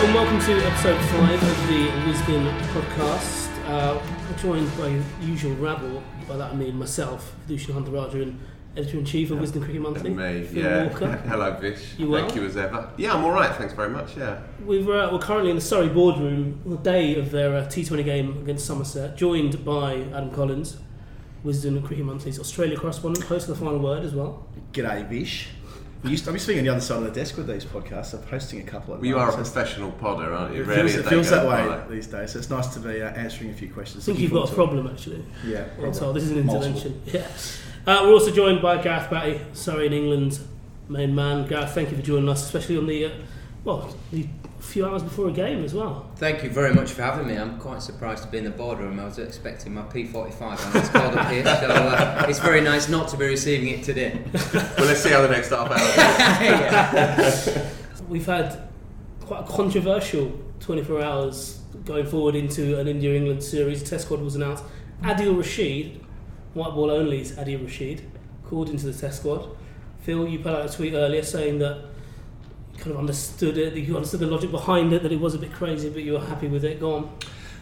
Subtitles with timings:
[0.00, 3.50] Hello and welcome to episode 5 of the Wisden podcast.
[3.66, 8.40] Uh, we're joined by usual rabble, by that I mean myself, Vithushan Ehantharajah, and
[8.78, 10.12] editor in chief of Wisden Cricket Monthly.
[10.12, 10.86] And me, Phil yeah.
[10.86, 11.16] Walker.
[11.28, 11.98] Hello, Vish.
[11.98, 12.36] You Thank well?
[12.38, 12.90] you as ever.
[12.96, 13.54] Yeah, I'm all right.
[13.56, 14.16] Thanks very much.
[14.16, 14.40] Yeah.
[14.64, 18.02] We've, uh, we're currently in the Surrey boardroom on the day of their uh, T20
[18.02, 20.78] game against Somerset, joined by Adam Collins,
[21.44, 24.46] Wisden Cricket Monthly's Australia correspondent, host of the final word as well.
[24.72, 25.48] G'day, Vish.
[26.02, 28.14] We used to, I'm sitting on the other side of the desk with these podcasts.
[28.14, 30.62] I'm hosting a couple of Well, you are a professional podder, aren't you?
[30.62, 31.86] It feels, it feels that way by.
[31.88, 32.32] these days.
[32.32, 34.04] So it's nice to be uh, answering a few questions.
[34.04, 35.24] I think Looking you've got a forward problem actually.
[35.44, 36.04] Yeah, problem.
[36.04, 36.12] all.
[36.14, 36.76] This is an Multiple.
[36.76, 37.02] intervention.
[37.12, 37.26] Yeah.
[37.86, 40.38] Uh, we're also joined by Gareth Batty, Surrey in England
[40.88, 41.46] main man.
[41.46, 43.10] Gareth, thank you for joining us, especially on the uh,
[43.64, 44.26] well, the
[44.60, 46.10] few hours before a game as well.
[46.16, 47.36] Thank you very much for having me.
[47.36, 49.00] I'm quite surprised to be in the boardroom.
[49.00, 52.88] I was expecting my P45 and it's called up here, so uh, it's very nice
[52.88, 54.20] not to be receiving it today.
[54.80, 57.58] Well, let's see how the next half hour goes.
[58.08, 58.68] We've had
[59.20, 63.82] quite a controversial 24 hours going forward into an India England series.
[63.82, 64.64] Test squad was announced.
[65.02, 66.04] Adil Rashid,
[66.54, 68.10] white ball only's Adil Rashid,
[68.44, 69.56] called into the Test squad.
[70.02, 71.82] Phil, you put out a tweet earlier saying that you
[72.80, 75.52] kind of understood it, you understood the logic behind it, that it was a bit
[75.52, 76.80] crazy, but you were happy with it.
[76.80, 77.16] Go on,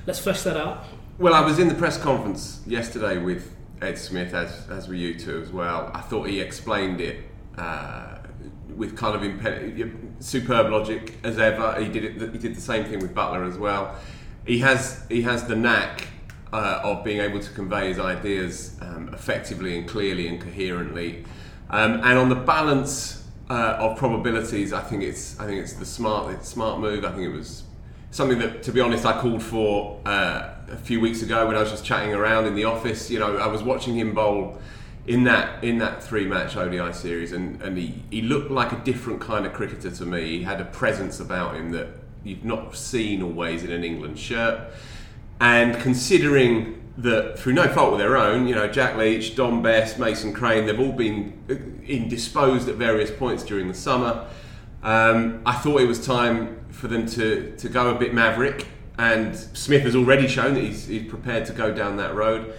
[0.07, 0.85] let's flesh that out.
[1.19, 5.19] Well, I was in the press conference yesterday with Ed Smith, as, as were you
[5.19, 5.91] two as well.
[5.95, 7.25] I thought he explained it
[7.57, 8.19] uh,
[8.77, 11.81] with kind of impe- superb logic as ever.
[11.83, 12.33] He did it.
[12.33, 13.97] He did the same thing with Buttler as well.
[14.47, 16.07] He has he has the knack
[16.53, 21.25] uh, of being able to convey his ideas um, effectively and clearly and coherently.
[21.71, 25.87] Um, and on the balance uh, of probabilities, I think it's I think it's the
[25.87, 27.05] smart it's smart move.
[27.05, 27.63] I think it was
[28.11, 31.61] something that, to be honest, I called for uh, a few weeks ago when I
[31.61, 33.11] was just chatting around in the office.
[33.11, 34.59] You know, I was watching him bowl
[35.07, 38.79] in that in that three match ODI series, and, and he, he looked like a
[38.85, 40.39] different kind of cricketer to me.
[40.39, 41.89] He had a presence about him that
[42.25, 44.71] you've not seen always in an England shirt.
[45.41, 49.99] And considering that through no fault of their own, you know, Jack Leach, Dom Bess,
[49.99, 54.27] Mason Crane, they've all been indisposed at various points during the summer.
[54.83, 58.67] Um, I thought it was time for them to, to go a bit maverick,
[58.99, 62.53] and Smith has already shown that he's, he's prepared to go down that road.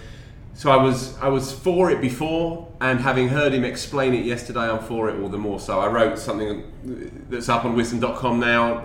[0.53, 4.69] So I was I was for it before, and having heard him explain it yesterday,
[4.69, 5.59] I'm for it all the more.
[5.59, 8.83] So I wrote something that's up on wisden.com now,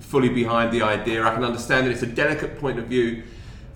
[0.00, 1.24] fully behind the idea.
[1.24, 3.22] I can understand that it's a delicate point of view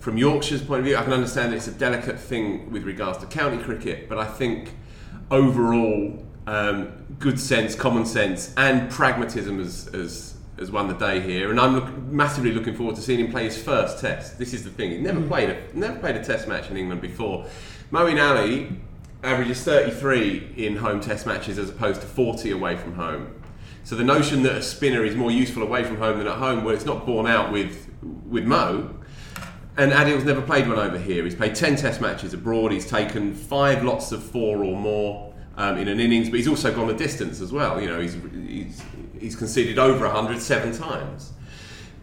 [0.03, 0.97] from Yorkshire's point of view.
[0.97, 4.73] I can understand it's a delicate thing with regards to county cricket, but I think
[5.31, 11.51] overall, um, good sense, common sense, and pragmatism has, has, has won the day here.
[11.51, 14.37] And I'm look, massively looking forward to seeing him play his first test.
[14.37, 14.91] This is the thing.
[14.91, 17.45] he never played a never played a test match in England before.
[17.89, 18.77] Moeen Ali
[19.23, 23.41] averages 33 in home test matches as opposed to 40 away from home.
[23.85, 26.65] So the notion that a spinner is more useful away from home than at home,
[26.65, 27.89] well, it's not borne out with
[28.27, 28.97] with Mo.
[29.75, 31.23] And Adil's never played one over here.
[31.23, 32.71] He's played 10 test matches abroad.
[32.71, 36.73] He's taken five lots of four or more um, in an innings, but he's also
[36.73, 37.81] gone the distance as well.
[37.81, 38.15] You know, he's,
[38.47, 38.83] he's,
[39.19, 41.33] he's conceded over 100 seven times.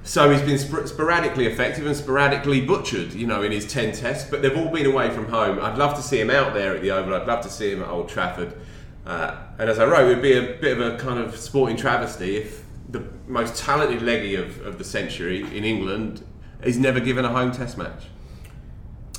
[0.03, 4.29] So he's been sp- sporadically effective and sporadically butchered, you know, in his 10 tests,
[4.29, 5.61] but they've all been away from home.
[5.61, 7.83] I'd love to see him out there at the Oval, I'd love to see him
[7.83, 8.55] at Old Trafford.
[9.07, 11.77] Uh, and as I wrote, it would be a bit of a kind of sporting
[11.77, 16.25] travesty if the most talented leggy of, of the century in England
[16.63, 18.05] is never given a home test match.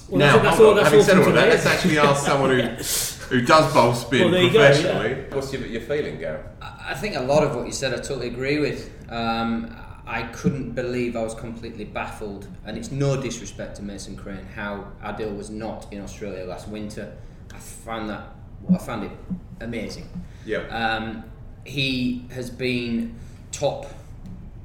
[0.10, 0.76] Well, now, that's, that's all.
[0.76, 2.62] That's having said all of that, let's actually ask someone who,
[3.36, 5.24] who does bowl spin Well, there you go, professionally.
[5.32, 6.46] What's your, your feeling, Gareth?
[6.62, 8.92] I think a lot of what you said I totally agree with.
[9.10, 14.46] Um, I couldn't believe I was completely baffled, and it's no disrespect to Mason Crane,
[14.56, 17.16] how Adil was not in Australia last winter.
[17.54, 18.28] I found that
[18.74, 19.12] I found it
[19.62, 20.10] amazing.
[20.46, 20.60] Yeah.
[20.68, 21.24] Um,
[21.64, 23.16] he has been
[23.52, 23.86] top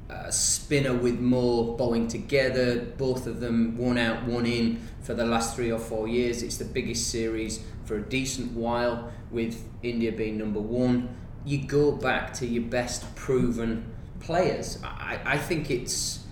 [0.09, 5.25] uh, spinner with Mo bowling together, both of them one out, one in for the
[5.25, 6.43] last three or four years.
[6.43, 11.15] It's the biggest series for a decent while, with India being number one.
[11.45, 13.85] You go back to your best proven
[14.19, 14.79] players.
[14.83, 16.25] I, I think it's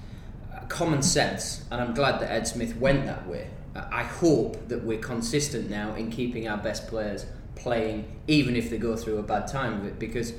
[0.54, 3.50] uh, common sense, and I'm glad that Ed Smith went that way.
[3.76, 7.26] I hope that we're consistent now in keeping our best players
[7.56, 10.32] playing, even if they go through a bad time of it, because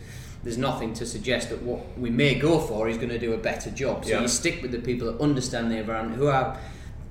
[0.46, 3.36] there's nothing to suggest that what we may go for is going to do a
[3.36, 4.04] better job.
[4.04, 4.22] So Yeah.
[4.22, 6.56] you stick with the people that understand the environment, who are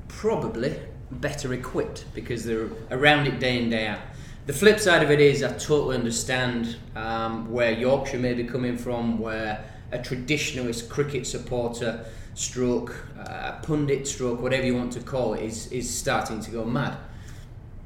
[0.08, 0.80] probably
[1.12, 4.00] better equipped because they're around it day in day out.
[4.46, 8.78] The flip side of it is I totally understand um, where Yorkshire may be coming
[8.78, 12.06] from, where a traditionalist cricket supporter,
[12.36, 16.64] stroke, uh, pundit, stroke, whatever you want to call it, is is starting to go
[16.64, 16.96] mad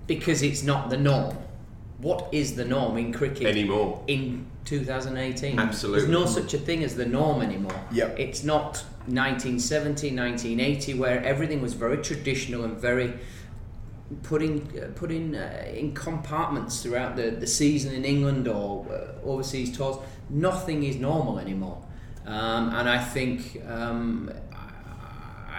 [0.06, 1.36] because it's not the norm.
[2.02, 4.02] What is the norm in cricket Anymore.
[4.08, 5.60] in 2018?
[5.60, 6.00] Absolutely.
[6.00, 7.78] There's no such a thing as the norm anymore.
[7.92, 8.18] Yep.
[8.18, 13.14] It's not 1970, 1980, where everything was very traditional and very
[14.24, 19.76] putting uh, putting uh, in compartments throughout the, the season in England or uh, overseas
[19.76, 19.98] tours.
[20.30, 21.84] Nothing is normal anymore,
[22.26, 24.66] um, and I think um, I-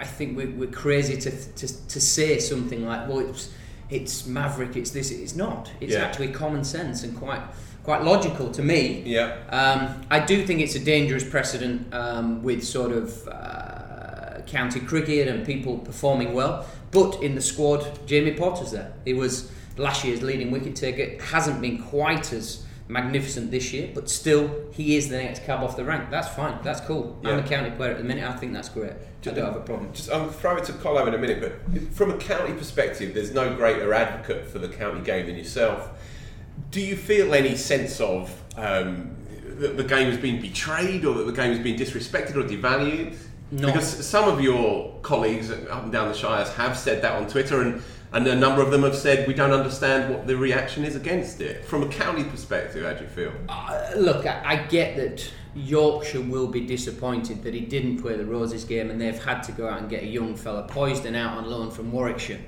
[0.01, 3.51] I think we're, we're crazy to, to to say something like, well, it's
[3.91, 5.69] it's maverick, it's this, it's not.
[5.79, 5.99] It's Yeah.
[6.05, 7.41] actually common sense and quite
[7.83, 9.01] quite logical to me.
[9.05, 9.37] Yeah.
[9.49, 15.27] Um, I do think it's a dangerous precedent um, with sort of uh, county cricket
[15.27, 16.65] and people performing well.
[16.91, 18.93] But in the squad, Jamie Porter's there.
[19.03, 21.23] He was last year's leading wicket taker.
[21.23, 25.75] Hasn't been quite as magnificent this year, but still, he is the next cab off
[25.75, 26.11] the rank.
[26.11, 26.59] That's fine.
[26.63, 27.17] That's cool.
[27.23, 28.29] I'm a county player at the minute.
[28.29, 28.93] I think that's great.
[29.27, 29.93] I don't have a problem.
[29.93, 33.33] Just, I'll throw it to Colo in a minute, but from a county perspective, there's
[33.33, 35.89] no greater advocate for the county game than yourself.
[36.71, 39.15] Do you feel any sense of um,
[39.59, 43.15] that the game has been betrayed or that the game has been disrespected or devalued?
[43.51, 43.67] No.
[43.67, 47.61] Because some of your colleagues up and down the Shires have said that on Twitter,
[47.61, 47.83] and,
[48.13, 51.41] and a number of them have said we don't understand what the reaction is against
[51.41, 51.65] it.
[51.65, 53.33] From a county perspective, how do you feel?
[53.49, 58.25] Uh, look, I, I get that Yorkshire will be disappointed that he didn't play the
[58.25, 61.37] Roses game and they've had to go out and get a young fella Poysden out
[61.37, 62.39] on loan from Warwickshire.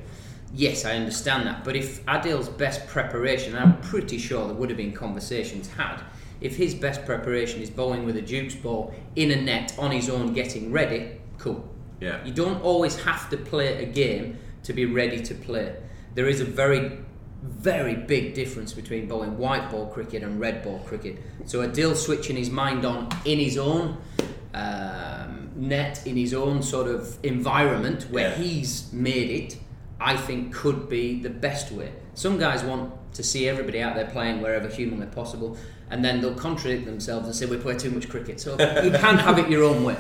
[0.54, 1.64] Yes, I understand that.
[1.64, 6.02] But if Adil's best preparation, and I'm pretty sure there would have been conversations had,
[6.42, 10.10] if his best preparation is bowling with a Duke's ball in a net on his
[10.10, 11.68] own getting ready, cool.
[12.00, 12.24] Yeah.
[12.24, 15.76] You don't always have to play a game to be ready to play.
[16.16, 17.00] There is a very,
[17.44, 21.18] very big difference between bowling white ball cricket and red ball cricket.
[21.46, 23.98] So Adil switching his mind on in his own
[24.54, 28.36] um, net, in his own sort of environment where Yeah.
[28.36, 29.58] he's made it,
[30.00, 31.92] I think could be the best way.
[32.14, 35.58] Some guys want to see everybody out there playing wherever humanly possible,
[35.90, 38.40] and then they'll contradict themselves and say we play too much cricket.
[38.40, 38.52] So
[38.84, 39.96] you can have it your own way.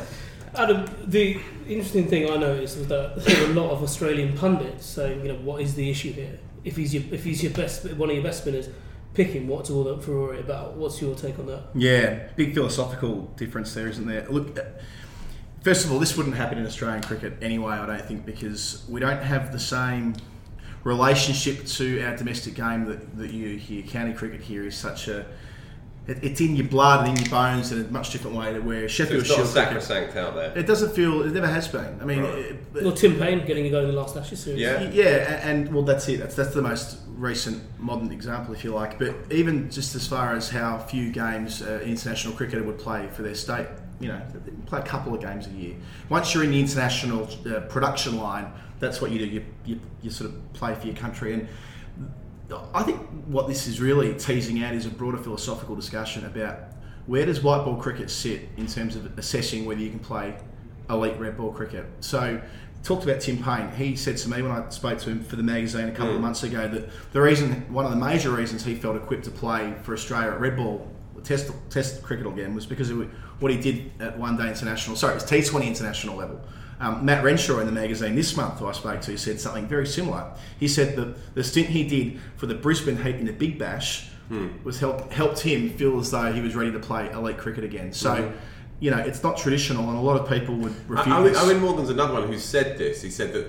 [0.55, 4.85] Adam, the interesting thing I noticed was that there were a lot of Australian pundits
[4.85, 6.37] saying, you know, what is the issue here?
[6.63, 8.69] If he's your, if he's your best, one of your best spinners,
[9.13, 9.47] pick him.
[9.47, 10.75] What's all that Ferrari about?
[10.75, 11.63] What's your take on that?
[11.75, 14.27] Yeah, big philosophical difference there, isn't there?
[14.29, 14.63] Look, uh,
[15.61, 18.99] first of all, this wouldn't happen in Australian cricket anyway, I don't think, because we
[18.99, 20.15] don't have the same
[20.83, 23.83] relationship to our domestic game that, that you hear.
[23.83, 25.25] County cricket here is such a.
[26.05, 28.59] It, it's in your blood and in your bones in a much different way to
[28.59, 29.81] where Sheffield It's not Shield cricket.
[29.83, 30.57] sacrosanct out there.
[30.57, 31.21] It doesn't feel.
[31.23, 31.97] It never has been.
[32.01, 32.37] I mean, Right.
[32.39, 34.59] it- Well, Tim Paine getting a go in the last Ashes series.
[34.59, 34.81] Yeah.
[34.91, 36.19] yeah, a- and well, that's it.
[36.19, 38.99] That's that's the most recent modern example, if you like.
[38.99, 43.21] But even just as far as how few games uh, international cricketer would play for
[43.21, 43.67] their state,
[44.01, 45.75] you know, they play a couple of games a year.
[46.09, 48.47] Once you're in the international uh, production line,
[48.81, 49.25] that's what you do.
[49.25, 51.47] You, you you sort of play for your country and.
[52.73, 56.59] I think what this is really teasing out is a broader philosophical discussion about
[57.05, 60.35] where does white ball cricket sit in terms of assessing whether you can play
[60.89, 61.85] elite red ball cricket.
[62.01, 62.41] So,
[62.83, 63.71] talked about Tim Paine.
[63.71, 66.17] He said to me when I spoke to him for the magazine a couple of
[66.17, 66.21] mm.
[66.21, 69.73] months ago that the reason, one of the major reasons he felt equipped to play
[69.83, 70.89] for Australia at red ball
[71.23, 72.99] Test Test cricket again was because of
[73.39, 74.95] what he did at One Day International.
[74.95, 76.41] Sorry, it was T20 International level.
[76.83, 79.87] Um, Matt Renshaw in the magazine this month, who I spoke to, said something very
[79.87, 80.29] similar.
[80.59, 84.09] He said that the stint he did for the Brisbane Heat in the Big Bash
[84.63, 87.93] was help, helped him feel as though he was ready to play elite cricket again.
[87.93, 88.31] So, Mhm.
[88.79, 91.15] you know, it's not traditional, and a lot of people would refuse.
[91.15, 91.33] Owen.
[91.35, 93.01] Eoin Morgan's another one who said this.
[93.03, 93.47] He said that,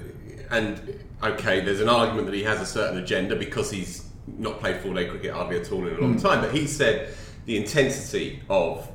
[0.50, 0.78] and
[1.22, 4.04] okay, there's an argument that he has a certain agenda because he's
[4.38, 6.22] not played full day cricket hardly at all in a long Mm.
[6.22, 6.40] time.
[6.42, 7.08] But he said
[7.46, 8.86] the intensity of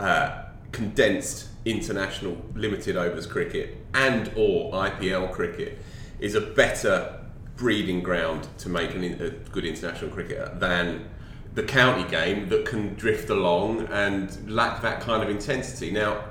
[0.00, 0.30] uh,
[0.72, 5.78] condensed international limited overs cricket and or IPL cricket
[6.20, 7.18] is a better
[7.56, 11.08] breeding ground to make an, a good international cricketer than
[11.54, 15.90] the county game that can drift along and lack that kind of intensity.
[15.90, 16.22] Now,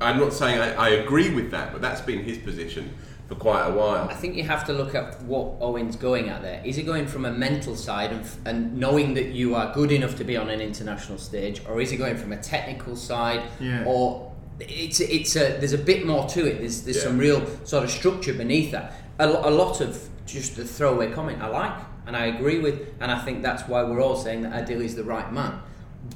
[0.00, 2.94] I'm not saying I, I agree with that, but that's been his position
[3.26, 4.08] for quite a while.
[4.08, 6.62] I think you have to look at what Eoin's going at there.
[6.64, 9.90] Is he going from a mental side and, f- and knowing that you are good
[9.90, 13.42] enough to be on an international stage, or is he going from a technical side,
[13.58, 13.82] Yeah.
[13.84, 16.58] or it's it's a there's a bit more to it.
[16.60, 17.02] There's there's Yeah.
[17.04, 18.92] some real sort of structure beneath that.
[19.18, 21.72] A, a lot of just the throwaway comment I like
[22.06, 24.94] and I agree with, and I think that's why we're all saying that Adil is
[24.94, 25.58] the right man.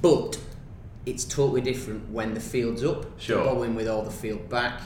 [0.03, 0.39] But
[1.07, 3.43] it's totally different when the field's up, Sure.
[3.45, 4.81] bowling with all the field back.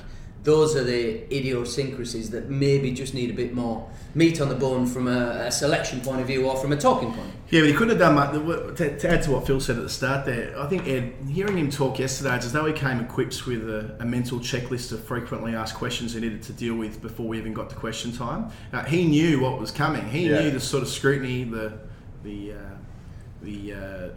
[0.45, 4.87] Those are the idiosyncrasies that maybe just need a bit more meat on the bone
[4.87, 7.31] from a, a selection point of view or from a talking point.
[7.49, 8.77] Yeah, but he couldn't have done that.
[8.77, 11.57] To, to add to what Phil said at the start there, I think Ed, hearing
[11.57, 15.03] him talk yesterday, it's as though he came equipped with a, a mental checklist of
[15.03, 18.51] frequently asked questions he needed to deal with before we even got to question time.
[18.73, 20.07] Uh, he knew what was coming.
[20.09, 20.41] He Yeah.
[20.43, 21.73] knew the sort of scrutiny, the
[22.23, 22.57] the uh,
[23.43, 24.09] the uh,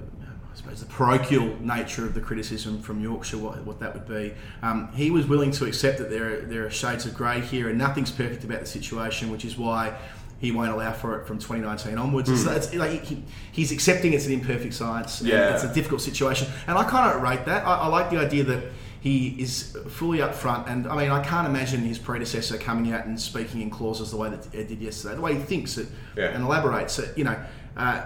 [0.58, 4.34] I suppose the parochial nature of the criticism from Yorkshire, what, what that would be.
[4.64, 7.70] Um, he was willing to accept that there are, there are shades of grey here,
[7.70, 9.96] and nothing's perfect about the situation, which is why
[10.40, 12.28] he won't allow for it from 2019 onwards.
[12.32, 12.56] It's, Hmm.
[12.56, 15.22] it's like he, he's accepting it's an imperfect science.
[15.22, 15.54] Yeah.
[15.54, 17.64] it's a difficult situation, and I kind of rate that.
[17.68, 18.64] I, I like the idea that
[19.00, 23.20] he is fully upfront, and I mean, I can't imagine his predecessor coming out and
[23.22, 25.14] speaking in clauses the way that Ed did yesterday.
[25.14, 26.30] The way he thinks it Yeah.
[26.30, 27.38] and elaborates it, you know.
[27.76, 28.02] Uh,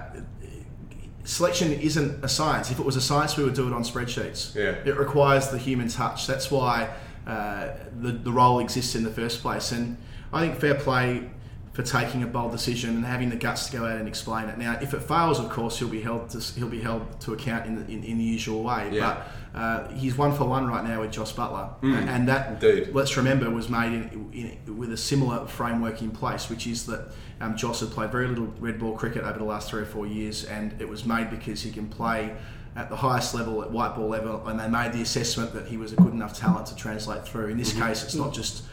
[1.24, 2.72] selection isn't a science.
[2.72, 4.56] If it was a science, we would do it on spreadsheets.
[4.56, 4.76] Yeah.
[4.86, 6.28] It requires the human touch.
[6.28, 6.94] That's why
[7.28, 9.72] uh, the, the role exists in the first place.
[9.72, 9.98] And
[10.34, 11.30] I think fair play
[11.74, 14.58] for taking a bold decision and having the guts to go out and explain it.
[14.58, 17.66] Now, if it fails, of course, he'll be held to he'll be held to account
[17.66, 18.90] in the, in, in the usual way.
[18.92, 19.24] Yeah.
[19.54, 22.08] But uh, he's one for one right now with Jos Buttler, Mm.
[22.08, 22.94] and that Indeed.
[22.94, 24.30] let's remember was made in,
[24.66, 28.28] in, with a similar framework in place, which is that um, Josh had played very
[28.28, 31.30] little red ball cricket over the last three or four years, and it was made
[31.30, 32.36] because he can play
[32.76, 35.76] at the highest level, at white ball level, and they made the assessment that he
[35.78, 37.48] was a good enough talent to translate through.
[37.48, 37.88] In this Mhm.
[37.88, 38.64] case, it's not just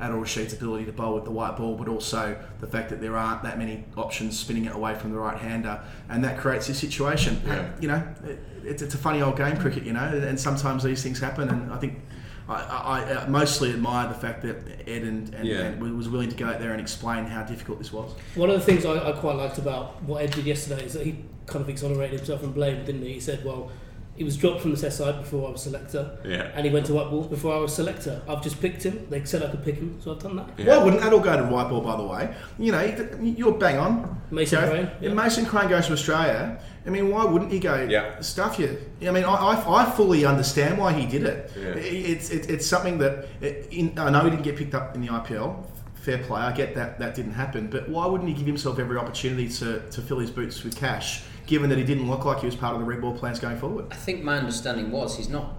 [0.00, 3.16] Adil Rashid's ability to bowl with the white ball, but also the fact that there
[3.16, 6.78] aren't that many options spinning it away from the right hander, and that creates this
[6.78, 7.40] situation.
[7.46, 7.68] Yeah.
[7.80, 9.84] You know, it, it's, it's a funny old game, cricket.
[9.84, 12.00] You know, and sometimes these things happen, and I think.
[12.48, 14.56] I, I, I mostly admire the fact that
[14.88, 15.60] Ed and, and, Yeah.
[15.60, 18.10] and was willing to go out there and explain how difficult this was.
[18.34, 21.06] One of the things I, I quite liked about what Ed did yesterday is that
[21.06, 23.12] he kind of exonerated himself from blame, didn't he?
[23.14, 23.70] He said, well,
[24.14, 26.50] he was dropped from the test side before I was selector, Yeah.
[26.54, 28.20] and he went to white ball before I was selector.
[28.28, 29.06] I've just picked him.
[29.08, 30.46] They said I could pick him, so I've done that.
[30.66, 32.34] Why wouldn't Adil go to white ball, by the way?
[32.58, 32.82] You know,
[33.22, 34.20] you're bang on.
[34.30, 37.58] Mason You know, Crane, If Mason Crane goes to Australia, I mean, why wouldn't he
[37.58, 38.20] go Yeah.
[38.20, 38.76] stuff you?
[39.00, 41.50] I mean, I, I, I fully understand why he did it.
[41.56, 41.68] Yeah.
[41.76, 43.26] It's, it, it's something that,
[43.70, 45.64] in, I know he didn't get picked up in the IPL.
[45.94, 47.68] Fair play, I get that that didn't happen.
[47.68, 51.22] But why wouldn't he give himself every opportunity to, to fill his boots with cash,
[51.46, 53.58] given that he didn't look like he was part of the red ball plans going
[53.58, 53.86] forward?
[53.90, 55.56] I think my understanding was he's not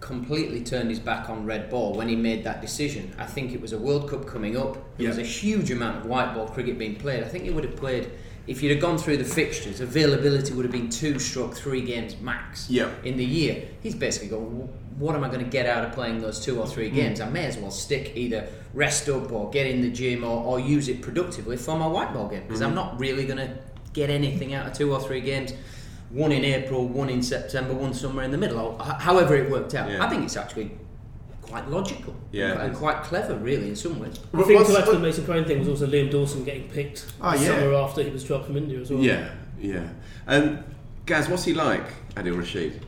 [0.00, 3.12] completely turned his back on red ball when he made that decision.
[3.18, 4.76] I think it was a World Cup coming up.
[4.98, 7.24] There was a huge amount of white ball cricket being played.
[7.24, 8.10] I think he would have played
[8.46, 9.80] if you'd have gone through the fixtures.
[9.80, 12.90] Availability would have been two stroke three games max Yeah.
[13.02, 13.64] in the year.
[13.82, 16.66] He's basically going, what am I going to get out of playing those two or
[16.66, 16.94] three mm.
[16.94, 17.20] games?
[17.20, 20.60] I may as well stick either rest up or get in the gym or, or
[20.60, 22.76] use it productively for my white ball game because I'm mm-hmm.
[22.76, 23.58] not really going to
[23.96, 25.52] get anything out of two or three games.
[26.10, 29.74] One in April, one in September, one somewhere in the middle, or however it worked
[29.74, 29.90] out.
[29.90, 30.04] Yeah.
[30.04, 30.70] I think it's actually
[31.42, 34.20] quite logical Yeah, it and quite clever, really, in some ways.
[34.34, 36.44] I think What's- to add to the what- Mason Crane thing was also Liam Dawson
[36.44, 37.46] getting picked Oh, the yeah.
[37.58, 39.00] summer after he was dropped from India as well.
[39.02, 39.88] Yeah, yeah.
[40.26, 40.62] And
[41.06, 41.84] Gaz, what's he like,
[42.14, 42.80] Adil Rashid,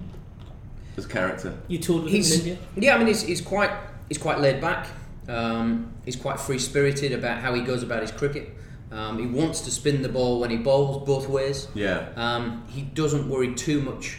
[0.97, 1.55] as character?
[1.69, 2.59] You toured with him in He's, India?
[2.77, 3.71] yeah, I mean, he's, he's quite
[4.09, 4.87] he's quite laid back.
[5.29, 8.50] Um, he's quite free spirited about how he goes about his cricket.
[8.90, 11.68] Um, he wants to spin the ball when he bowls both ways.
[11.75, 12.09] Yeah.
[12.16, 14.18] Um, he doesn't worry too much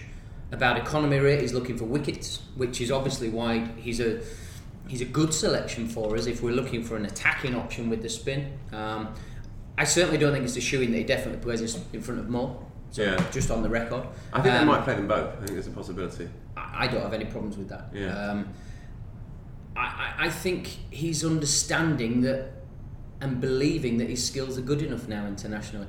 [0.52, 1.42] about economy rate.
[1.42, 4.22] He's looking for wickets, which is obviously why he's a
[4.88, 8.10] he's a good selection for us if we're looking for an attacking option with the
[8.10, 8.58] spin.
[8.72, 9.14] Um,
[9.78, 12.20] I certainly don't think it's a shoe in that he definitely plays in in front
[12.20, 12.64] of more.
[12.92, 13.24] So Yeah.
[13.32, 14.04] just on the record.
[14.34, 15.34] I think Um, they might play them both.
[15.34, 16.28] I think there's a possibility.
[16.58, 17.90] I I don't have any problems with that.
[17.94, 18.16] Yeah.
[18.32, 18.48] Um,
[19.76, 22.52] I I think he's understanding that
[23.22, 25.88] and believing that his skills are good enough now internationally.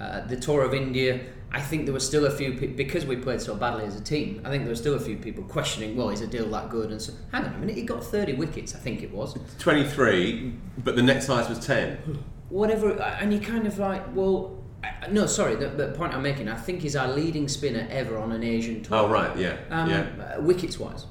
[0.00, 1.20] Uh, the tour of India,
[1.50, 4.00] I think there were still a few people because we played so badly as a
[4.00, 4.40] team.
[4.44, 6.92] I think there were still a few people questioning, well, is Adil that good?
[6.92, 9.36] And so, hang on a minute, he got 30 wickets, I think it was.
[9.58, 10.52] 23,
[10.84, 12.22] but the next highest was 10.
[12.48, 16.48] Whatever, and you kind of like, well, I- no, sorry, the, the point I'm making,
[16.48, 18.98] I think he's our leading spinner ever on an Asian tour.
[18.98, 19.56] Oh, right, yeah.
[19.70, 20.36] Um, yeah.
[20.36, 21.06] uh, wickets wise.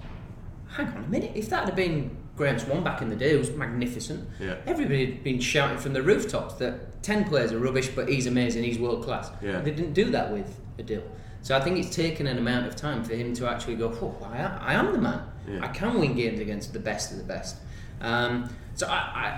[0.69, 1.31] Hang on a minute.
[1.35, 4.29] If that had been Graeme Swann back in the day, it was magnificent.
[4.39, 4.55] Yeah.
[4.67, 8.63] Everybody had been shouting from the rooftops that 10 players are rubbish, but he's amazing,
[8.63, 9.31] he's world class.
[9.41, 9.59] Yeah.
[9.59, 11.01] They didn't do that with Adil.
[11.41, 14.15] So I think it's taken an amount of time for him to actually go, oh,
[14.31, 15.21] I, am, I am the man.
[15.47, 15.63] Yeah.
[15.63, 17.57] I can win games against the best of the best.
[18.01, 18.91] Um, so I,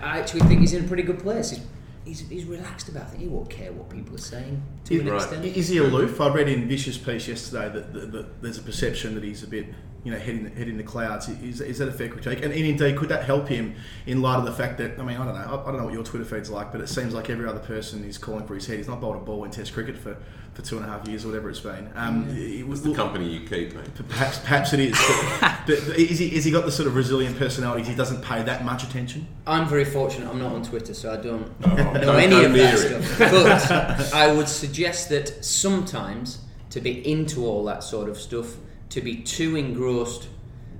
[0.03, 1.51] I, I actually think he's in a pretty good place.
[1.51, 1.61] He's,
[2.03, 3.19] he's, he's relaxed about it.
[3.19, 5.45] He won't care what people are saying to an Is- extent.
[5.45, 6.19] Is he aloof?
[6.19, 9.47] I read in Vish's piece yesterday that, that, that there's a perception that he's a
[9.47, 9.67] bit,
[10.03, 11.27] you know, head in, head in the clouds.
[11.27, 12.41] Is, is that a fair critique?
[12.43, 13.75] And, and indeed, could that help him
[14.05, 15.85] in light of the fact that, I mean, I don't know, I, I don't know
[15.85, 18.55] what your Twitter feed's like, but it seems like every other person is calling for
[18.55, 18.77] his head.
[18.77, 20.15] He's not bowled a ball in Test cricket for,
[20.53, 21.89] for two and a half years or whatever it's been.
[21.95, 23.89] Um, it was It's the company you keep, mate.
[24.07, 24.97] Perhaps, perhaps it is.
[25.69, 27.83] But, but is, he, is he got the sort of resilient personality?
[27.83, 29.27] He doesn't pay that much attention.
[29.45, 30.27] I'm very fortunate.
[30.27, 33.03] I'm not on Twitter, so I don't Oh, know don't any of that it.
[33.03, 33.19] stuff.
[33.19, 36.39] But I would suggest that sometimes
[36.71, 38.55] to be into all that sort of stuff,
[38.89, 40.27] to be too engrossed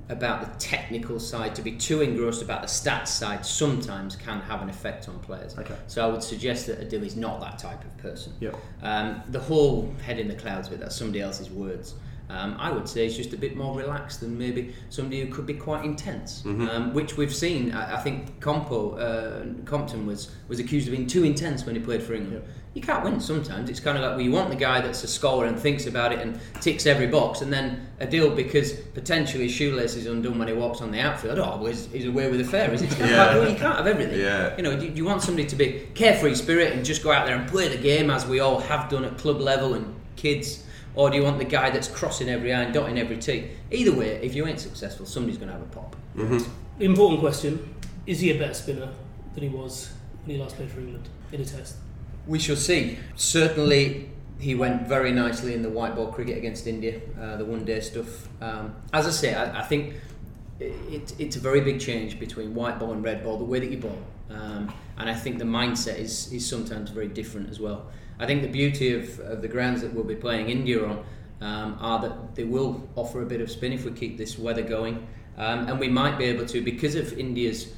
[0.10, 4.62] about the technical side, to be too engrossed about the stats side, sometimes can have
[4.64, 5.56] an effect on players.
[5.58, 5.76] Okay.
[5.86, 8.34] So I would suggest that Adil is not that type of person.
[8.40, 8.56] Yep.
[8.82, 11.94] Um, the whole head in the clouds bit, that's somebody else's words.
[12.32, 15.48] Um, I would say he's just a bit more relaxed than maybe somebody who could
[15.48, 16.70] be quite intense, Mm-hmm.
[16.70, 17.72] um, which we've seen.
[17.74, 21.82] I, I think Compo, uh, Compton was, was accused of being too intense when he
[21.82, 22.44] played for England.
[22.76, 23.68] You can't win sometimes.
[23.72, 26.12] It's kind of like well, you want the guy that's a scholar and thinks about
[26.14, 30.48] it and ticks every box, and then Adil because potentially his shoelace is undone when
[30.48, 31.40] he walks on the outfield.
[31.40, 32.92] Oh, well, he's, he's away with the fair, is it?
[32.92, 33.26] It's kind of Yeah.
[33.26, 34.20] like, well, you can't have everything.
[34.20, 34.56] Yeah.
[34.56, 37.36] You know, you, you want somebody to be carefree spirit and just go out there
[37.36, 40.64] and play the game as we all have done at club level and kids,
[40.96, 43.50] or do you want the guy that's crossing every I and dotting every T?
[43.72, 45.96] Either way, if you ain't successful, somebody's going to have a pop.
[46.80, 47.76] Important question:
[48.06, 48.90] Is he a better spinner
[49.34, 49.92] than he was
[50.24, 51.76] when he last played for England in a Test?
[52.28, 52.98] We shall see.
[53.16, 57.66] Certainly, he went very nicely in the white ball cricket against India, uh, the one
[57.66, 58.28] day stuff.
[58.42, 59.96] Um, as I say, I, I think
[60.60, 63.70] it, it's a very big change between white ball and red ball, the way that
[63.70, 63.98] you bowl.
[64.30, 67.88] Um, and I think the mindset is, is sometimes very different as well.
[68.20, 71.04] I think the beauty of, of the grounds that we'll be playing India on
[71.42, 74.62] um, are that they will offer a bit of spin if we keep this weather
[74.62, 75.08] going.
[75.38, 77.74] Um, and we might be able to, because of India's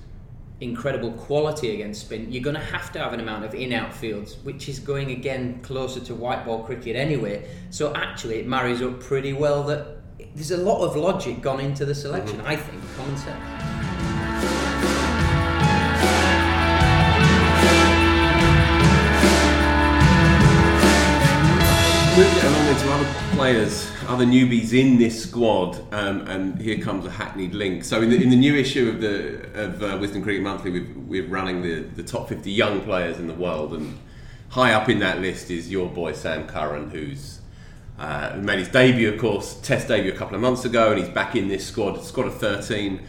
[0.62, 4.38] incredible quality against spin, you're going to have to have an amount of in-out fields,
[4.44, 7.48] which is going again closer to white ball cricket anyway.
[7.70, 9.64] So actually, it marries up pretty well.
[9.64, 9.98] That
[10.34, 12.42] there's a lot of logic gone into the selection.
[12.42, 13.61] I think common sense.
[23.34, 27.84] Players, other newbies in this squad, um, and here comes a hackneyed link.
[27.84, 30.96] So in the, in the new issue of the of uh, Wisden Cricket Monthly, we've,
[30.96, 33.98] we're running the, the top 50 young players in the world, and
[34.50, 37.42] high up in that list is your boy Sam Curran, who's
[37.98, 41.10] uh, made his debut, of course, Test debut a couple of months ago, and he's
[41.10, 43.02] back in this squad, squad of 13.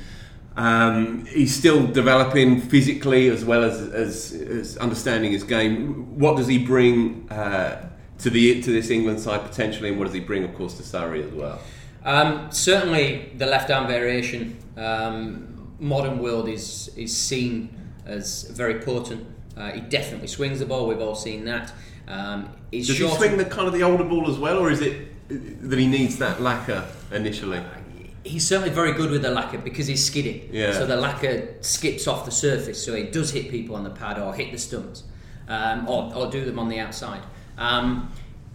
[0.57, 6.19] Um, he's still developing physically as well as, as, as understanding his game.
[6.19, 7.88] What does he bring uh,
[8.23, 10.83] to the to this England side potentially, and what does he bring, of course, to
[10.83, 11.59] Surrey as well?
[12.05, 19.27] Um, certainly, the left arm variation, um, modern world is is seen as very potent.
[19.57, 20.87] Uh, he definitely swings the ball.
[20.87, 21.73] We've all seen that.
[22.09, 25.09] Um, Does he swing the kind of the older ball as well, or is it
[25.29, 27.63] that he needs that lacquer initially?
[28.25, 30.49] He's certainly very good with the lacquer because he's skidding.
[30.53, 30.73] Yeah.
[30.73, 34.19] So the lacquer skips off the surface, so he does hit people on the pad
[34.19, 35.05] or hit the stumps,
[35.49, 37.23] um, or, or do them on the outside.
[37.59, 38.12] Um,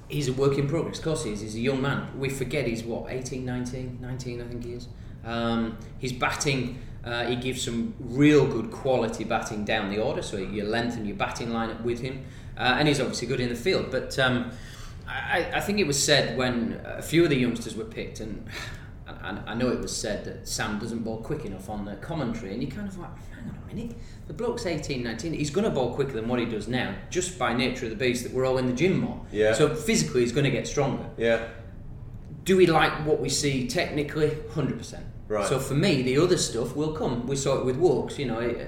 [0.08, 0.98] he's a work in progress.
[1.00, 1.42] Of course he is.
[1.42, 2.08] He's a young man.
[2.18, 4.88] We forget he's what 18, 19, 19 I think he is.
[5.24, 6.80] Um, his batting.
[7.04, 11.16] Uh, he gives some real good quality batting down the order, so you lengthen your
[11.16, 12.26] batting lineup with him,
[12.58, 13.90] uh, and he's obviously good in the field.
[13.92, 14.52] But um,
[15.08, 18.46] I, I think it was said when a few of the youngsters were picked, and
[19.08, 22.52] and I know it was said that Sam doesn't bowl quick enough on the commentary,
[22.52, 23.96] and you kind of like, hang on a minute,
[24.28, 27.40] the bloke's 18, 19, he's going to bowl quicker than what he does now, just
[27.40, 29.26] by nature of the beast that we're all in the gym more.
[29.32, 29.54] Yeah.
[29.54, 31.06] So physically, he's going to get stronger.
[31.18, 31.48] Yeah.
[32.44, 34.30] Do we like what we see technically?
[34.30, 35.02] 100%.
[35.28, 35.48] Right.
[35.48, 37.26] So for me, the other stuff will come.
[37.28, 38.68] We saw it with Woakes, you know.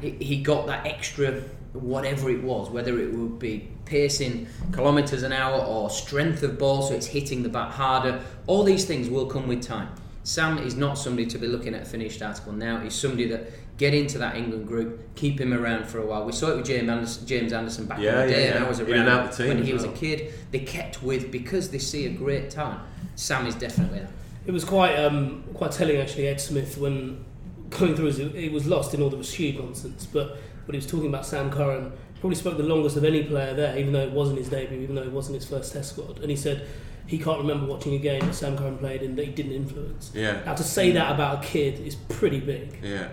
[0.00, 5.32] he, he got that extra whatever it was, whether it would be piercing kilometres an
[5.32, 8.20] hour or strength of ball, so it's hitting the bat harder.
[8.46, 9.88] All these things will come with time.
[10.22, 12.80] Sam is not somebody to be looking at a finished article now.
[12.80, 16.26] He's somebody that get into that England group, keep him around for a while.
[16.26, 18.64] We saw it with James Anderson, James Anderson back Yeah, in the day, yeah, and.
[18.66, 20.34] I was around out the team when as he was a kid.
[20.50, 22.80] They kept with because they see a great talent.
[23.14, 24.10] Sam is definitely that.
[24.44, 26.28] It was quite um, quite telling actually.
[26.28, 27.24] Ed Smith when
[27.70, 30.86] going through his, it was lost in all the Rashid nonsense, but when he was
[30.86, 31.90] talking about Sam Curran,
[32.20, 34.94] probably spoke the longest of any player there, even though it wasn't his debut, even
[34.94, 36.66] though it wasn't his first Test squad, and he said
[37.06, 40.10] he can't remember watching a game that Sam Curran played and that he didn't influence.
[40.14, 40.42] Yeah.
[40.44, 42.78] Now to say that about a kid is pretty big.
[42.82, 43.08] Yeah.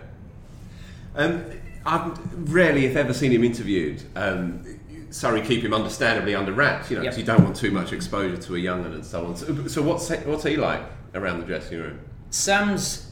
[1.17, 1.43] Um,
[1.85, 4.03] I've rarely, if ever, seen him interviewed.
[4.15, 4.63] Um,
[5.09, 7.11] Surrey keep him understandably under wraps, you know, Yep.
[7.13, 9.35] 'cause you don't want too much exposure to a young 'un and so on.
[9.35, 10.81] So, so what's what's he like
[11.15, 11.99] around the dressing room?
[12.29, 13.07] Sam's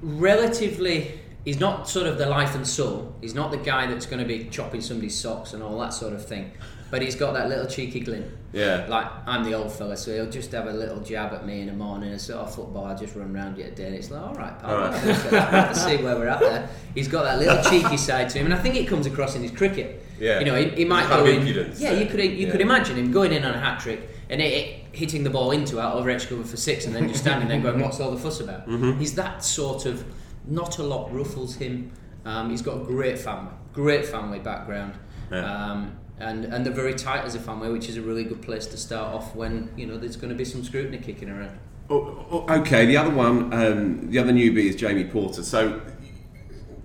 [0.00, 1.20] relatively.
[1.44, 3.14] He's not sort of the life and soul.
[3.20, 6.14] He's not the guy that's going to be chopping somebody's socks and all that sort
[6.14, 6.52] of thing.
[6.90, 8.26] But he's got that little cheeky glint.
[8.52, 8.86] Yeah.
[8.88, 11.66] Like, I'm the old fella, so he'll just have a little jab at me in
[11.66, 13.64] the morning and say, Oh, football, I just run round you.
[13.64, 14.70] And it's like, All right, pal.
[14.70, 15.04] All right.
[15.32, 16.68] Let's see where we're at there.
[16.94, 19.42] He's got that little cheeky side to him, and I think it comes across in
[19.42, 20.06] his cricket.
[20.20, 20.38] Yeah.
[20.38, 21.38] You know, he, he might go in.
[21.38, 22.52] impudence Yeah, you could you Yeah.
[22.52, 25.50] could imagine him going in on a hat trick and it, it hitting the ball
[25.50, 28.12] into out over edge cover for six, and then just standing there going, "What's all
[28.12, 29.00] the fuss about?" Mm-hmm.
[29.00, 30.04] He's that sort of.
[30.46, 31.90] Not a lot ruffles him.
[32.26, 34.92] Um, he's got a great family, great family background,
[35.32, 35.70] Yeah.
[35.72, 38.66] um, and and they're very tight as a family, which is a really good place
[38.66, 41.58] to start off when you know there's going to be some scrutiny kicking around.
[41.90, 45.42] Oh, oh, okay, the other one, um, the other newbie is Jamie Porter.
[45.42, 45.82] So,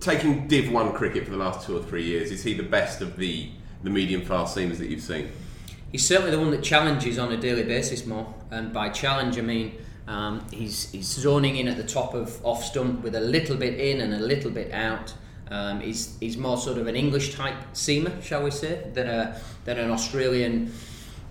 [0.02, 3.00] taking Div 1 cricket for the last two or three years, is he the best
[3.00, 3.50] of the,
[3.82, 5.32] the medium fast seamers that you've seen?
[5.89, 9.42] He's certainly the one that challenges on a daily basis more, and by challenge I
[9.42, 13.56] mean um, he's, he's zoning in at the top of off stump with a little
[13.56, 15.13] bit in and a little bit out.
[15.50, 19.40] Um, he's, he's more sort of an English type seamer, shall we say, than, a,
[19.66, 20.72] than an Australian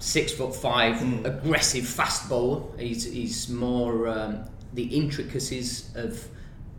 [0.00, 2.62] six foot five aggressive fast bowler.
[2.78, 6.26] He's, he's more um, the intricacies of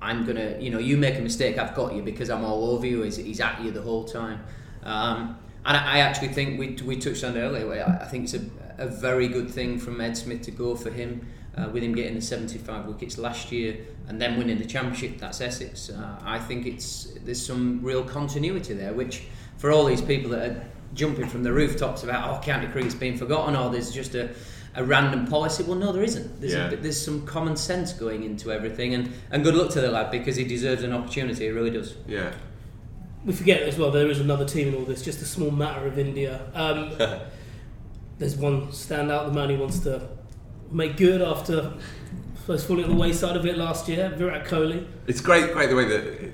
[0.02, 2.88] I'm gonna, you know, you make a mistake, I've got you because I'm all over
[2.88, 3.02] you.
[3.02, 4.42] He's, he's at you the whole time.
[4.84, 7.84] Um, and I, I actually think we, we touched on earlier.
[7.84, 8.42] I I think it's a,
[8.78, 11.28] a very good thing from Ed Smith to go for him.
[11.60, 15.42] Uh, with him getting the 75 wickets last year and then winning the championship, that's
[15.42, 15.90] Essex.
[15.90, 19.24] Uh, I think it's there's some real continuity there, which
[19.58, 23.18] for all these people that are jumping from the rooftops about oh county cricket's been
[23.18, 24.30] forgotten or there's just a,
[24.76, 25.64] a random policy.
[25.64, 26.40] Well, no, there isn't.
[26.40, 26.72] There's, Yeah.
[26.72, 30.12] a, there's some common sense going into everything, and, and good luck to the lad
[30.12, 31.44] because he deserves an opportunity.
[31.46, 31.96] He really does.
[32.08, 32.32] Yeah.
[33.26, 35.86] We forget as well there is another team in all this, just a small matter
[35.86, 36.42] of India.
[36.54, 36.94] Um,
[38.18, 40.08] there's one standout, the man who wants to
[40.72, 41.74] make good after
[42.46, 44.86] first falling at the wayside of it last year, Virat Kohli.
[45.08, 46.32] It's great, great the way that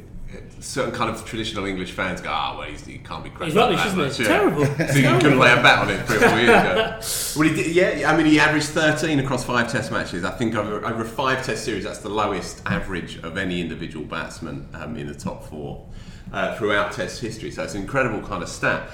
[0.66, 3.48] certain kind of traditional English fans go, ah, well, he's, he can't be credited.
[3.48, 4.04] He's rubbish, isn't he?
[4.04, 4.28] much," It's yeah.
[4.28, 4.66] terrible.
[4.88, 7.40] So you couldn't lay a bet on it three or four years ago.
[7.40, 10.24] well, he did, yeah, I mean, he averaged 13 across five Test matches.
[10.24, 14.06] I think over, over a five Test series, that's the lowest average of any individual
[14.06, 15.86] batsman um, in the top four
[16.32, 17.52] uh, throughout Test history.
[17.52, 18.90] So it's an incredible kind of stat.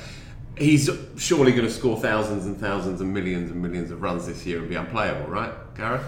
[0.62, 4.46] He's surely going to score thousands and thousands and millions and millions of runs this
[4.46, 6.04] year and be unplayable, right, Gareth?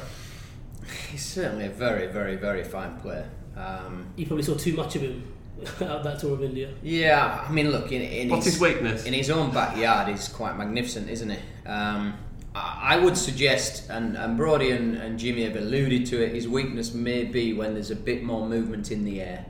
[1.09, 3.29] He's certainly a very, very, very fine player.
[3.57, 5.33] Um, You probably saw too much of him
[5.81, 6.69] at that tour of India.
[6.81, 9.05] yeah, I mean, look, in, in What's his weakness?
[9.05, 11.37] In his own backyard, he's quite magnificent, isn't he?
[11.67, 12.13] Um,
[12.55, 16.47] I I would suggest, and, and Brody and, and Jimmy have alluded to it, his
[16.47, 19.45] weakness may be when there's a bit more movement in the air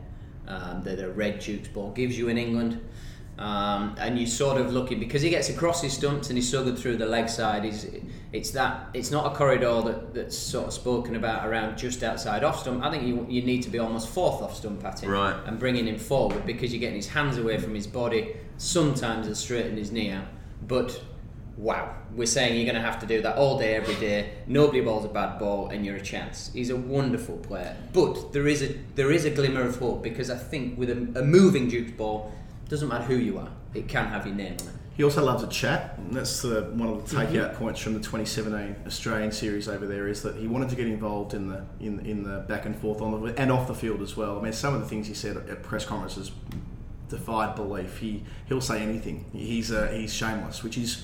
[0.48, 2.80] um, that a red Duke's ball gives you in England.
[3.40, 6.64] Um, and you sort of looking because he gets across his stumps and he's so
[6.64, 7.64] good through the leg side.
[7.64, 7.88] He's,
[8.32, 12.44] it's that it's not a corridor that, that's sort of spoken about around just outside
[12.44, 12.84] off stump.
[12.84, 15.36] I think you, you need to be almost fourth off stump at him Right.
[15.48, 18.36] and bringing him forward because you're getting his hands away from his body.
[18.58, 20.26] Sometimes he'll straighten his knee out,
[20.68, 21.02] but
[21.58, 24.30] wow, we're saying you're going to have to do that all day, every day.
[24.46, 26.52] Nobody bowls a bad ball, and you're a chance.
[26.54, 30.30] He's a wonderful player, but there is a there is a glimmer of hope because
[30.30, 32.32] I think with a, a moving Duke's ball,
[32.74, 34.74] doesn't matter who you are, it can have your name on it.
[34.96, 35.96] He also loves a chat.
[35.98, 40.08] And that's the, one of the takeout points from the 2017 Australian series over there
[40.08, 43.02] is that he wanted to get involved in the in, in the back and forth
[43.02, 44.40] on the and off the field as well.
[44.40, 46.32] I mean, some of the things he said at press conferences
[47.10, 48.00] defied belief.
[48.00, 49.26] He he'll say anything.
[49.34, 51.04] He's uh, he's shameless, which is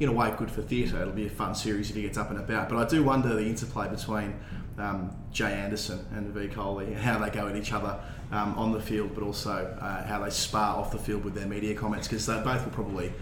[0.00, 1.00] in a way good for theatre.
[1.00, 2.68] It'll be a fun series if he gets up and about.
[2.68, 4.34] But I do wonder the interplay between
[4.78, 8.00] um, Jay Anderson and V Kohli and how they go at each other
[8.34, 11.46] um, on the field, but also uh, how they spar off the field with their
[11.46, 13.12] media comments because they both will probably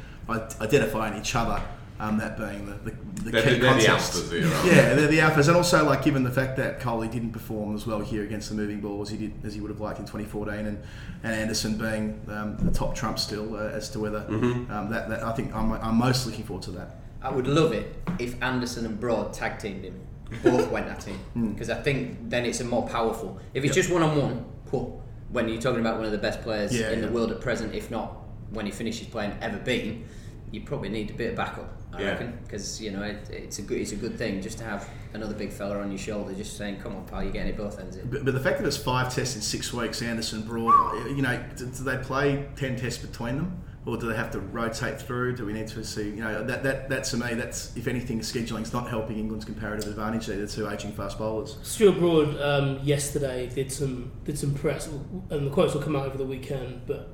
[0.60, 1.60] identify in each other.
[2.00, 2.90] Um, that being the, the,
[3.22, 6.24] the They're- key they're the alphas here, yeah, they're the alphas, and also like given
[6.24, 9.16] the fact that Kohli didn't perform as well here against the moving ball as he
[9.18, 10.82] did as he would have liked in 2014, and,
[11.22, 14.72] and Anderson being um, the top trump still uh, as to whether Mm-hmm.
[14.72, 16.96] um, that, that I think I'm, I'm most looking forward to that.
[17.22, 20.00] I would love it if Anderson and Broad tag teamed him.
[20.42, 21.20] Both went at him
[21.52, 23.38] because I think then it's a more powerful.
[23.54, 24.44] If it's just one on one,
[25.32, 27.74] when you're talking about one of the best players Yeah, in the world at present,
[27.74, 28.16] if not
[28.50, 30.04] when he finishes playing ever been,
[30.50, 31.74] you probably need a bit of backup.
[31.94, 32.08] I Yeah.
[32.10, 34.88] reckon because you know it, it's a good it's a good thing just to have
[35.12, 37.78] another big fella on your shoulder, just saying, "Come on, pal, you're getting it both
[37.78, 41.06] ends in." But, but the fact that it's five tests in six weeks, Anderson, Broad,
[41.08, 44.40] you know, do, do they play ten tests between them, or do they have to
[44.40, 45.36] rotate through?
[45.36, 48.22] Do we need to see, you know, that that, that to me, that's if anything,
[48.22, 50.26] scheduling's not helping England's comparative advantage.
[50.26, 51.58] They're the two aging fast bowlers.
[51.62, 56.06] Stuart Broad um, yesterday did some did some press, and the quotes will come out
[56.06, 56.82] over the weekend.
[56.86, 57.08] But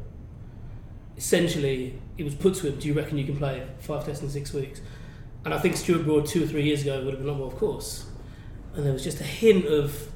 [1.16, 4.28] essentially, it was put to him: "Do you reckon you can play five tests in
[4.28, 4.82] six weeks?"
[5.46, 7.48] And I think Stuart Broad two or three years ago would have been like, "Well,
[7.48, 8.04] of course."
[8.74, 10.12] And there was just a hint of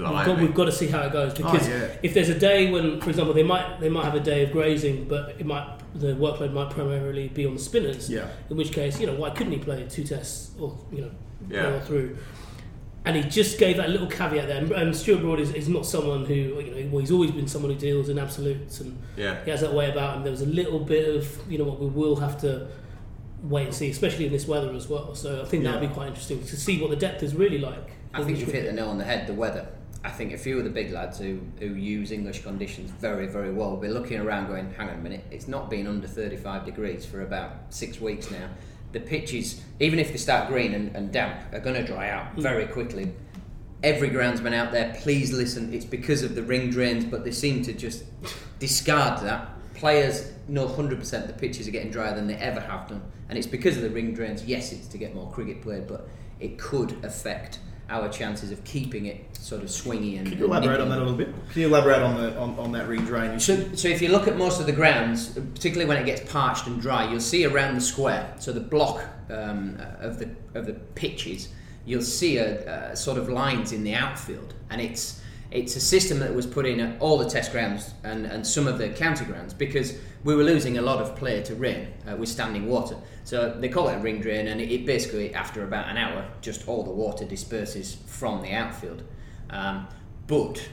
[0.00, 1.88] we've got, we've got to see how it goes because oh, yeah.
[2.02, 4.52] if there's a day when, for example, they might they might have a day of
[4.52, 8.08] grazing, but it might the workload might primarily be on the spinners.
[8.08, 8.28] Yeah.
[8.48, 11.10] In which case, you know, why couldn't he play two tests or you know,
[11.48, 11.62] Yeah.
[11.64, 12.16] power through?
[13.04, 14.58] And he just gave that little caveat there.
[14.58, 17.48] And- And Stuart Broad is, is not someone who, you know, well, he's always been
[17.48, 19.42] someone who deals in absolutes, and Yeah.
[19.44, 20.22] he has that way about him.
[20.22, 22.66] There was a little bit of, you know, what we will have to
[23.42, 25.14] wait and see, especially in this weather as well.
[25.14, 27.58] So I think that would be quite interesting to see what the depth is really
[27.58, 27.90] like.
[28.12, 29.26] I think you've hit the nail on the head.
[29.26, 29.66] The weather.
[30.02, 33.52] I think a few of the big lads who, who use English conditions very very
[33.52, 36.64] well will be looking around going, hang on a minute, it's not been under 35
[36.64, 38.48] degrees for about six weeks now.
[38.92, 42.32] The pitches, even if they start green and, and damp, are going to dry out
[42.32, 42.40] hmm.
[42.40, 43.12] very quickly.
[43.82, 45.72] Every groundsman out there, please listen.
[45.72, 48.04] It's because of the ring drains, but they seem to just
[48.58, 49.48] discard that.
[49.74, 53.46] Players know 100% the pitches are getting drier than they ever have done, and it's
[53.46, 54.44] because of the ring drains.
[54.44, 56.08] Yes, it's to get more cricket played, but
[56.40, 57.60] it could affect
[57.90, 60.28] our chances of keeping it sort of swingy and.
[60.28, 61.28] Can you elaborate on that a little bit?
[61.52, 63.32] Can you elaborate on the on, on that ring drain?
[63.32, 66.30] You So, so if you look at most of the grounds, particularly when it gets
[66.30, 70.66] parched and dry, you'll see around the square, so the block um, of the of
[70.66, 71.48] the pitches,
[71.84, 76.20] you'll see a, a sort of lines in the outfield, and it's it's a system
[76.20, 79.24] that was put in at all the test grounds and, and some of the county
[79.24, 82.96] grounds because we were losing a lot of play to rain uh, with standing water.
[83.24, 86.26] So they call it a ring drain, and it, it basically after about an hour,
[86.40, 89.02] just all the water disperses from the outfield.
[89.50, 89.88] Um,
[90.26, 90.68] but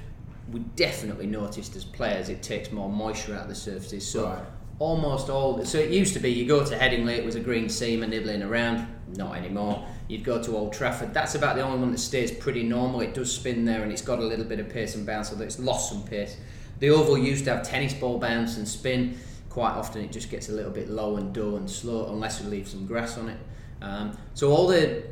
[0.51, 4.07] we definitely noticed as players it takes more moisture out of the surfaces.
[4.07, 4.43] So Right.
[4.79, 5.63] almost all.
[5.65, 8.11] So it used to be you go to Headingley, it was a green seam and
[8.11, 8.87] nibbling around.
[9.15, 9.85] Not anymore.
[10.07, 11.13] You'd go to Old Trafford.
[11.13, 13.01] That's about the only one that stays pretty normal.
[13.01, 15.45] It does spin there and it's got a little bit of pace and bounce, although
[15.45, 16.35] it's lost some pace.
[16.79, 19.17] The Oval used to have tennis ball bounce and spin.
[19.49, 22.47] Quite often it just gets a little bit low and dull and slow unless we
[22.49, 23.39] leave some grass on it.
[23.81, 25.03] Um, so all the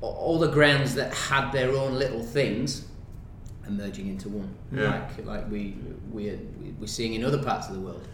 [0.00, 2.86] all the grounds that had their own little things
[3.66, 5.06] are merging into one, Yeah.
[5.18, 5.76] like like we
[6.10, 6.38] we
[6.78, 8.06] we're seeing in other parts of the world.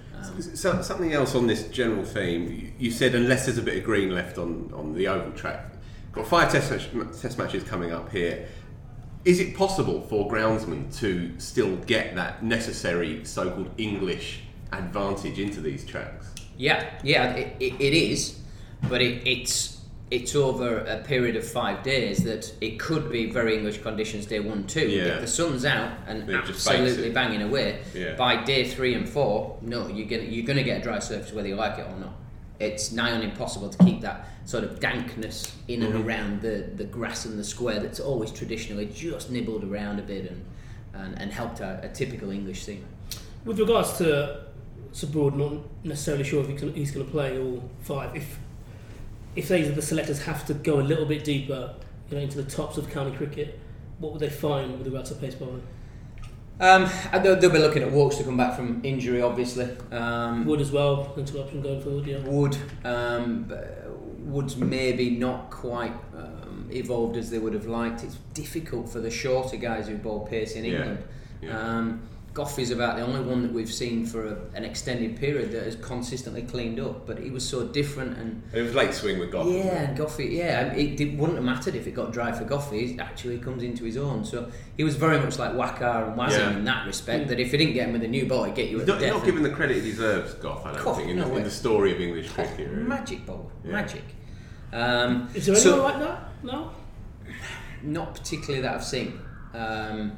[0.55, 2.73] So, something else on this general theme.
[2.79, 5.73] You- said unless there's a bit of green left on, on the oval track,
[6.13, 6.71] got five test
[7.21, 8.47] test matches coming up here.
[9.25, 15.85] Is it possible for groundsmen to still get that necessary so-called English advantage into these
[15.85, 16.29] tracks?
[16.57, 18.39] Yeah, yeah, it, it, it is,
[18.89, 19.76] but it, it's
[20.11, 24.39] it's over a period of five days that it could be very English conditions day
[24.41, 24.89] one two.
[24.89, 25.03] Yeah.
[25.17, 28.15] If the sun's out and It just absolutely banging away, Yeah.
[28.15, 31.49] by day three and four, no, you're gonna you're gonna get a dry surface whether
[31.49, 32.15] you like it or not.
[32.59, 36.09] It's nigh on impossible to keep that sort of dankness in and Mm-hmm.
[36.09, 40.31] around the, the grass and the square that's always traditionally just nibbled around a bit
[40.31, 40.45] and
[40.95, 42.85] and, and helped a, a typical English seam.
[43.45, 44.45] With regards to
[44.95, 45.53] to Broad, not
[45.85, 48.17] necessarily sure if he can, he's going to play all five.
[48.17, 48.39] If
[49.37, 51.75] if they, the selectors have to go a little bit deeper,
[52.11, 53.59] you know, into the tops of county cricket,
[53.99, 55.63] what would they find with regards to pace bowling?
[56.59, 56.89] Um,
[57.23, 59.69] they'll, they'll be looking at Woakes to come back from injury, obviously.
[59.93, 62.07] Um, Wood as well, potential option going forward.
[62.07, 62.19] Yeah.
[62.21, 63.53] Wood, um,
[64.21, 68.03] Wood's maybe not quite um, evolved as they would have liked.
[68.05, 71.05] It's difficult for the shorter guys who bowl pace in Yeah, England.
[71.43, 71.59] yeah.
[71.61, 75.63] Um, Goughy's about the only one that we've seen for a, an extended period that
[75.65, 79.33] has consistently cleaned up, but he was so different and It was late swing with
[79.33, 79.47] Gough.
[79.51, 82.89] yeah, and Goughy, yeah, it, it wouldn't have mattered if it got dry for Goughy.
[82.93, 84.23] He actually comes into his own.
[84.27, 86.57] So he was very much like Waqar and Wasim Yeah.
[86.59, 87.29] in that respect.
[87.29, 88.89] That if he didn't get him with a new ball, he'd get you He's at
[88.89, 89.15] not, the death.
[89.17, 90.67] not given the credit he deserves, Gough.
[90.67, 92.69] I don't Gough, think in, no the, in the story of English cricket.
[92.69, 92.83] really.
[92.83, 93.73] Magic ball, Yeah.
[93.73, 94.05] magic.
[94.75, 96.29] Um, Is there so- anyone like that?
[96.45, 96.71] No.
[97.83, 99.19] Not particularly that I've seen.
[99.55, 100.13] Um,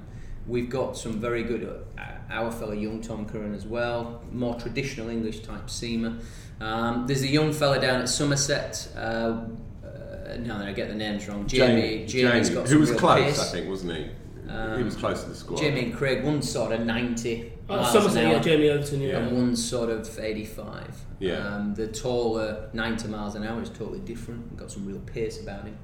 [0.48, 5.10] We've got some very good, uh, our fellow young Tom Curran as well, more traditional
[5.10, 6.20] English type seamer.
[6.60, 8.88] Um, there's a young fella down at Somerset.
[8.96, 12.06] Uh, uh, now that I get the names wrong, Jamie.
[12.06, 13.40] Jamie's got who some was real close, pace.
[13.40, 14.10] I think, wasn't he?
[14.76, 15.58] he was close to the squad.
[15.58, 19.18] Jamie and Craig, one sort of 90 Oh, Somerset, an yeah, Jamie Overton, yeah.
[19.18, 21.00] and one sort of 85.
[21.18, 21.36] Yeah.
[21.36, 24.56] Um, the taller 90 miles an hour is totally different.
[24.56, 25.76] Got some real pace about him,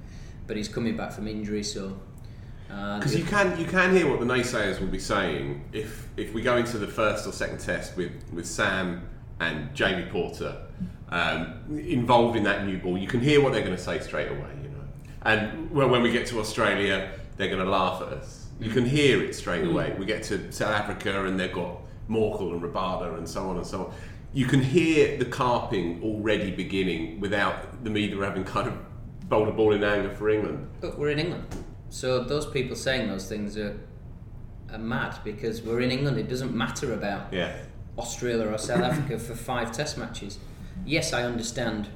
[0.46, 1.98] but he's coming back from injury, so.
[2.70, 6.34] Uh, Because you can you can hear what the naysayers will be saying if if
[6.34, 9.08] we go into the first or second test with, with Sam
[9.40, 10.56] and Jamie Porter
[11.10, 14.28] um, involved in that new ball, you can hear what they're going to say straight
[14.28, 14.84] away, you know.
[15.22, 18.46] And well, when we get to Australia, they're going to laugh at us.
[18.60, 19.94] You can hear it straight away.
[19.98, 23.66] We get to South Africa and they've got Morkel and Rabada and so on and
[23.66, 23.92] so on.
[24.32, 28.74] You can hear the carping already beginning without the media having kind of
[29.28, 30.68] bowled a ball in anger for England.
[30.80, 31.46] But we're in England.
[31.94, 33.78] So those people saying those things are,
[34.72, 36.18] are mad because we're in England.
[36.18, 37.54] It doesn't matter about Yeah.
[37.96, 40.40] Australia or South Africa for five test matches.
[40.84, 41.86] Yes, I understand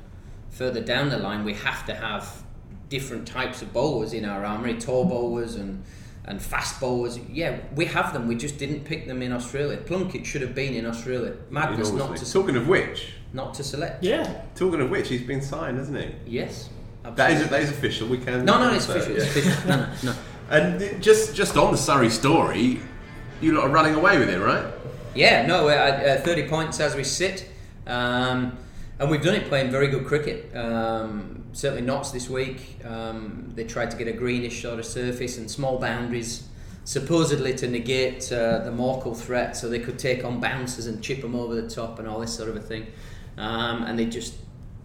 [0.50, 2.44] further down the line we have to have
[2.88, 5.82] different types of bowlers in our armoury, tall bowlers and,
[6.24, 7.18] and fast bowlers.
[7.18, 8.28] Yeah, we have them.
[8.28, 9.78] We just didn't pick them in Australia.
[9.78, 11.34] Plunkett should have been in Australia.
[11.50, 14.04] Madness not to Talking of which, not to select.
[14.04, 14.42] Yeah.
[14.54, 16.14] talking of which, he's been signed, hasn't he?
[16.24, 16.68] Yes.
[17.16, 18.08] That is, that is official.
[18.08, 18.44] We can.
[18.44, 19.16] no, no, it's official.
[19.16, 19.68] It's official.
[19.68, 20.14] No, no, no.
[20.50, 22.80] And just just on the Surrey story,
[23.42, 24.64] you lot are running away with it, right?
[25.14, 27.48] Yeah, no, we're at uh, 30 points as we sit.
[27.86, 28.56] Um,
[28.98, 30.54] and we've done it playing very good cricket.
[30.56, 32.78] Um, certainly Notts this week.
[32.84, 36.48] Um, they tried to get a greenish sort of surface and small boundaries,
[36.84, 41.20] supposedly to negate uh, the Morkel threat, so they could take on bouncers and chip
[41.20, 42.86] them over the top and all this sort of a thing.
[43.36, 44.34] Um, and they just,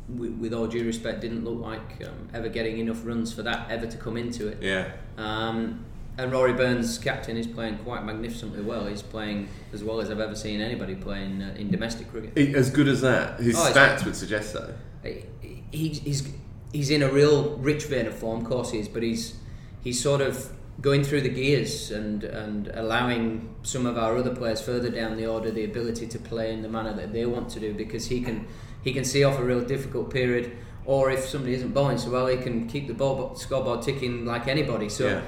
[0.09, 3.69] with, with all due respect, didn't look like um, ever getting enough runs for that
[3.69, 4.57] ever to come into it.
[4.61, 4.91] Yeah.
[5.17, 5.85] Um,
[6.17, 8.85] and Rory Burns, captain, is playing quite magnificently well.
[8.85, 12.37] He's playing as well as I've ever seen anybody playing uh, in domestic cricket.
[12.37, 14.73] He- As good as that, his Oh, stats would suggest so.
[15.03, 15.25] He,
[15.71, 16.33] he's, he's,
[16.71, 19.35] he's in a real rich vein of form, of course he is, but he's,
[19.83, 24.61] he's sort of going through the gears and, and allowing some of our other players
[24.61, 27.59] further down the order the ability to play in the manner that they want to
[27.59, 28.45] do because he can,
[28.83, 32.27] he can see off a real difficult period or if somebody isn't bowling so well
[32.27, 34.89] he can keep the ball, scoreboard ticking like anybody.
[34.89, 35.21] So Yeah.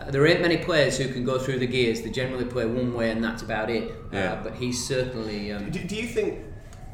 [0.00, 2.02] uh, there ain't many players who can go through the gears.
[2.02, 3.92] They generally play one way and that's about it.
[4.12, 4.34] Yeah.
[4.34, 5.52] Uh, but he's certainly...
[5.52, 6.38] Um, Do, do you think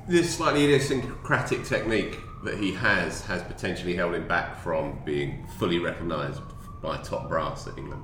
[0.08, 5.78] this slightly idiosyncratic technique that he has has potentially held him back from being fully
[5.78, 6.40] recognised
[6.82, 8.02] by top brass at England?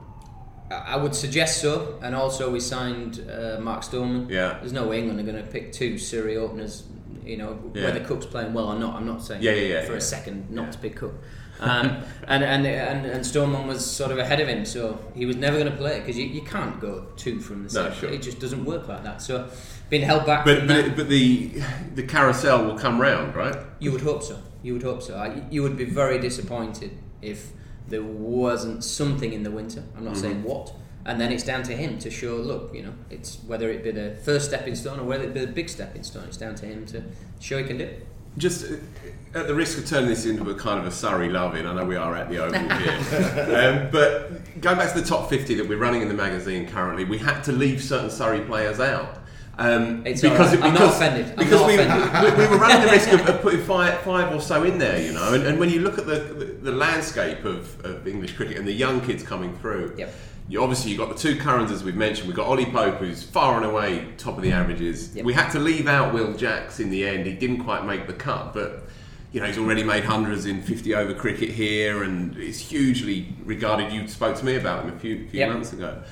[0.71, 4.29] I I would suggest so, and also we signed uh, Mark Stoneman.
[4.29, 4.59] Yeah.
[4.61, 6.85] There's no way England are going to pick two Surrey openers.
[7.25, 7.85] You know Yeah.
[7.85, 8.97] whether Cook's playing well or not.
[8.97, 11.15] I'm not saying Yeah, yeah, yeah, for a second not to pick Cook.
[11.61, 15.57] Um, and, and and and was sort of ahead of him, so he was never
[15.59, 18.11] going to play because you, you can't go two from the No, sure.
[18.11, 19.23] It just doesn't work like that.
[19.23, 19.49] So
[19.89, 21.63] being held back But but, it, but the
[21.95, 23.57] the carousel will come round, right?
[23.79, 24.39] you would hope so.
[24.63, 25.17] You would hope so.
[25.17, 26.91] I, you would be very disappointed
[27.23, 27.53] if
[27.87, 29.85] there wasn't something in the winter.
[29.97, 30.73] I'm not saying what.
[31.07, 32.37] And then it's down to him to show.
[32.37, 35.41] Look, you know, it's whether it be the first stepping stone or whether it be
[35.41, 36.25] the big stepping stone.
[36.25, 37.03] It's down to him to
[37.41, 38.07] show he can do it.
[38.37, 38.77] Just uh,
[39.39, 41.85] at the risk of turning this into a kind of a Surrey loving, I know
[41.85, 45.69] we are at the Oval here, um, but going back to the top 50 that
[45.69, 49.19] we're running in the magazine currently, we had to leave certain Surrey players out.
[49.57, 50.41] Um, It's all right.
[50.41, 51.27] I'm not because, offended.
[51.31, 52.39] I'm because not we, offended.
[52.39, 55.01] we, we were running the risk of, of putting five, five or so in there,
[55.01, 55.33] you know.
[55.33, 58.67] And, and when you look at the, the, the landscape of, of English cricket and
[58.67, 60.13] the young kids coming through, Yep.
[60.49, 62.27] You obviously you've got the two Currans as we've mentioned.
[62.29, 65.15] We've got Ollie Pope, who's far and away top of the averages.
[65.17, 65.25] Yep.
[65.25, 67.27] We had to leave out Will Jacks in the end.
[67.27, 68.85] He didn't quite make the cut, but
[69.33, 73.93] you know he's already made hundreds in 50 over cricket here, and is hugely regarded.
[73.93, 75.49] You spoke to me about him a few few Yep.
[75.49, 76.03] months ago.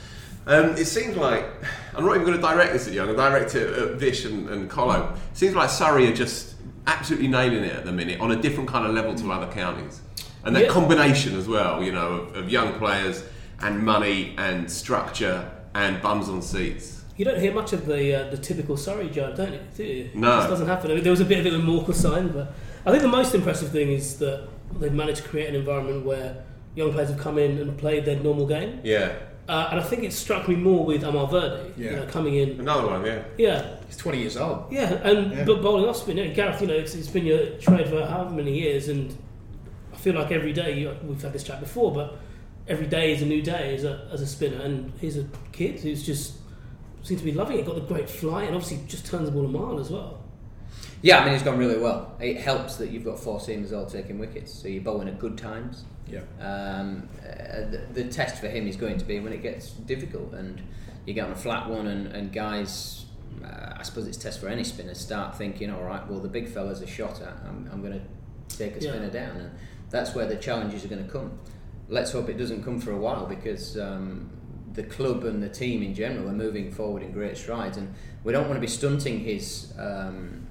[0.46, 1.44] Um, it seems like
[1.94, 3.00] I'm not even going to direct this at you.
[3.00, 5.14] I'm going to direct it at Vish and, and Colo.
[5.30, 6.56] It seems like Surrey are just
[6.88, 10.00] absolutely nailing it at the minute on a different kind of level to other counties,
[10.44, 10.68] and that Yeah.
[10.70, 13.22] combination as well, you know, of, of young players
[13.62, 17.02] and money and structure and bums on seats.
[17.16, 19.60] You don't hear much of the uh, the typical Surrey job, don't you?
[19.76, 20.10] Do you?
[20.14, 20.32] No.
[20.32, 20.90] It just doesn't happen.
[20.90, 22.52] I mean, there was a bit of it with Morkel sign, but
[22.86, 24.48] I think the most impressive thing is that
[24.80, 26.42] they've managed to create an environment where
[26.74, 28.80] young players have come in and played their normal game.
[28.82, 29.12] Yeah,
[29.48, 31.96] Uh, and I think it struck me more with Amar Virdi, you Yeah.
[31.96, 32.58] know, coming in.
[32.60, 33.04] another one.
[33.04, 34.72] Yeah, Yeah, He's 20 years old.
[34.72, 35.44] yeah, and Yeah.
[35.44, 36.16] but bowling off spin.
[36.16, 39.14] Yeah, Gareth, you know, it's, it's been your trade for however many years, and
[39.92, 42.16] I feel like every day you, we've had this chat before, but
[42.68, 45.80] every day is a new day as a as a spinner, and he's a kid
[45.80, 46.34] who's just
[47.02, 47.66] seems to be loving it.
[47.66, 50.22] Got the great flight, and obviously just turns the ball a mile as well.
[51.02, 52.16] Yeah, I mean, he's gone really well.
[52.20, 55.36] It helps that you've got four seamers all taking wickets, so you're bowling at good
[55.36, 55.84] times.
[56.06, 56.20] Yeah.
[56.40, 60.32] Um, uh, the, the test for him is going to be when it gets difficult
[60.34, 60.60] and
[61.06, 63.06] you get on a flat one and, and guys,
[63.44, 66.28] uh, I suppose it's a test for any spinner, start thinking, all right, well, the
[66.28, 68.90] big fella's a shot at, I'm, I'm going to take a Yeah.
[68.92, 69.36] spinner down.
[69.38, 69.50] And
[69.90, 71.38] that's where the challenges are going to come.
[71.92, 74.30] Let's hope it doesn't come for a while because um,
[74.72, 78.32] the club and the team in general are moving forward in great strides, and we
[78.32, 80.46] don't want to be stunting his um,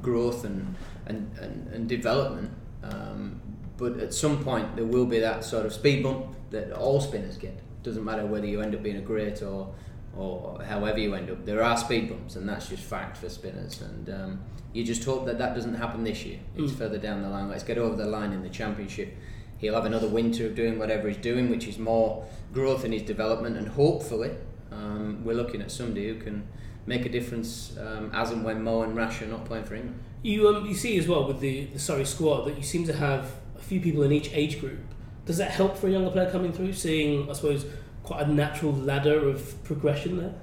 [0.00, 0.74] growth and
[1.06, 2.50] and, and, and development.
[2.82, 3.40] Um,
[3.76, 7.36] but at some point, there will be that sort of speed bump that all spinners
[7.36, 7.56] get.
[7.84, 9.72] Doesn't matter whether you end up being a great or
[10.16, 11.44] or however you end up.
[11.46, 13.80] There are speed bumps, and that's just fact for spinners.
[13.80, 14.40] And um,
[14.72, 16.40] you just hope that that doesn't happen this year.
[16.56, 16.76] It's Mm.
[16.76, 17.48] further down the line.
[17.48, 19.14] Let's get over the line in the championship.
[19.62, 23.02] He'll have another winter of doing whatever he's doing, which is more growth in his
[23.02, 24.32] development, and hopefully,
[24.72, 26.48] um, we're looking at somebody who can
[26.84, 30.02] make a difference um, as and when Mo and Rash are not playing for England.
[30.22, 32.92] You um, you see as well with the, the Surrey squad that you seem to
[32.92, 34.80] have a few people in each age group.
[35.26, 37.64] Does that help for a younger player coming through, seeing I suppose
[38.02, 40.34] quite a natural ladder of progression there?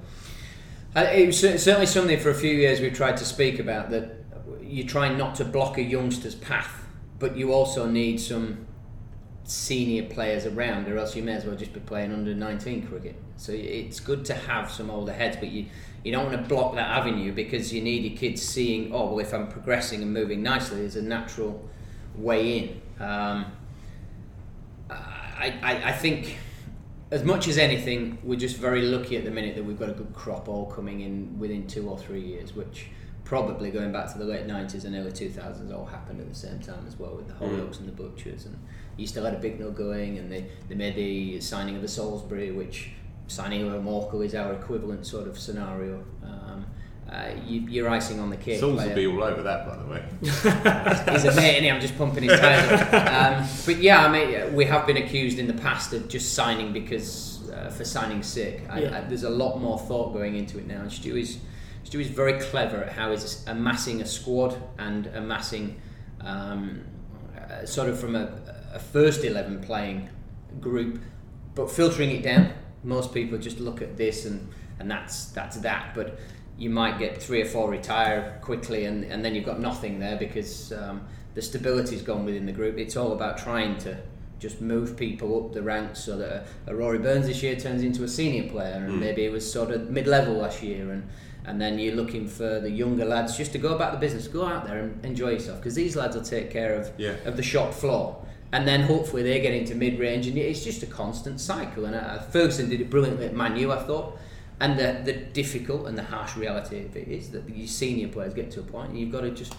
[0.96, 4.24] Uh, it was certainly something for a few years we've tried to speak about that
[4.62, 6.86] you're trying not to block a youngster's path,
[7.18, 8.66] but you also need some
[9.50, 13.16] senior players around, or else you may as well just be playing under 19 cricket.
[13.36, 15.66] So it's good to have some older heads, but you,
[16.04, 19.18] you don't want to block that avenue because you need your kids seeing, oh, well,
[19.18, 21.68] if I'm progressing and moving nicely, there's a natural
[22.14, 23.04] way in.
[23.04, 23.46] Um,
[24.88, 26.36] I, I, I think
[27.10, 29.94] as much as anything, we're just very lucky at the minute that we've got a
[29.94, 32.86] good crop all coming in within two or three years, which
[33.24, 36.58] probably going back to the late 90s and early 2000s all happened at the same
[36.58, 38.44] time as well with the Hollioakes and the Butchers.
[38.44, 38.58] And
[39.00, 42.50] you still had a Bicknell going, and they, they made the signing of a Salisbury,
[42.50, 42.90] which
[43.28, 46.04] signing of a Morkel is our equivalent sort of scenario.
[46.22, 46.66] Um,
[47.10, 48.60] uh, you, you're icing on the cake.
[48.60, 50.04] Souls will be all over that, by the way.
[51.12, 52.80] He's a mate, and I'm just pumping his tires.
[52.92, 56.72] Um, but yeah, I mean, we have been accused in the past of just signing
[56.72, 58.60] because uh, for signing's sake.
[58.68, 58.98] I, Yeah.
[58.98, 60.82] I, there's a lot more thought going into it now.
[60.82, 61.38] And Stu is
[61.84, 65.80] Stu is very clever at how he's amassing a squad and amassing
[66.20, 66.84] um,
[67.36, 70.08] uh, sort of from a, a first eleven playing
[70.60, 71.00] group,
[71.54, 72.52] but filtering it down.
[72.82, 74.48] Most people just look at this and
[74.78, 76.18] and that's that's that, but
[76.56, 80.16] you might get three or four retire quickly, and, and then you've got nothing there
[80.16, 81.00] because um,
[81.34, 82.76] the stability's gone within the group.
[82.78, 83.96] It's all about trying to
[84.38, 87.82] just move people up the ranks so that a, a Rory Burns this year turns
[87.82, 89.00] into a senior player, and Mm.
[89.00, 91.08] maybe it was sort of mid level last year, and
[91.46, 94.44] and then you're looking for the younger lads just to go about the business, go
[94.44, 97.14] out there and enjoy yourself because these lads will take care of Yeah.
[97.24, 98.24] of the shop floor.
[98.52, 101.84] And then hopefully they get into mid range, and it's just a constant cycle.
[101.84, 104.18] And uh, Ferguson did it brilliantly at Man U, I thought.
[104.60, 108.34] And the, the difficult and the harsh reality of it is that your senior players
[108.34, 109.54] get to a point and you've got to just,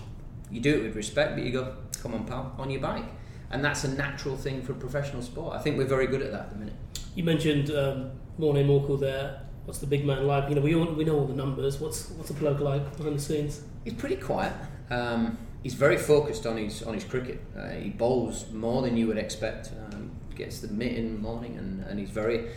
[0.51, 3.05] you do it with respect, but you go, come on, pal, on your bike.
[3.49, 5.55] And that's a natural thing for professional sport.
[5.55, 6.75] I think we're very good at that at the minute.
[7.15, 9.41] You mentioned um, Mornay Morkel there.
[9.65, 10.49] What's the big man like?
[10.49, 11.79] You know, we all, we know all the numbers.
[11.79, 13.61] What's what's a bloke like behind the scenes?
[13.83, 14.53] He's pretty quiet.
[14.89, 17.41] Um, he's very focused on his on his cricket.
[17.57, 19.71] Uh, he bowls more than you would expect.
[19.85, 22.49] Um, gets the mitt in the morning, and, and he's very.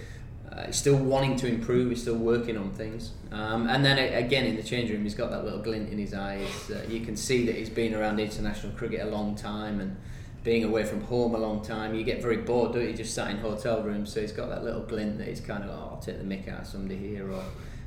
[0.51, 1.91] Uh, he's still wanting to improve.
[1.91, 3.13] He's still working on things.
[3.33, 6.15] Um, and then again in the change room, he's got that little glint in his
[6.15, 6.71] eyes.
[6.71, 9.97] Uh, you can see that he's been around international cricket a long time and
[10.45, 11.95] being away from home a long time.
[11.95, 12.93] You get very bored, don't you?
[12.93, 14.13] Just sat in hotel rooms.
[14.13, 16.47] So he's got that little glint that he's kind of, oh, I'll take the mick
[16.47, 17.33] out of somebody here.
[17.33, 17.43] Or,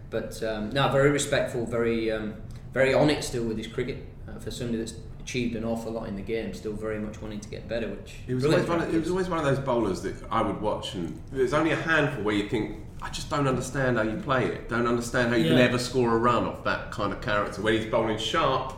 [0.10, 2.34] but um, no, very respectful, very um,
[2.74, 4.06] very on it still with his cricket.
[4.28, 4.96] Uh, for somebody that's
[5.28, 7.90] achieved an awful lot in the game, still very much wanting to get better.
[7.90, 10.42] Which It was, always one of, it was always one of those bowlers that I
[10.42, 14.04] would watch, and there's only a handful where you think, I just don't understand how
[14.04, 14.70] you play it.
[14.70, 17.62] Don't understand how you can ever score a run off that kind of character.
[17.62, 18.74] When he's bowling sharp,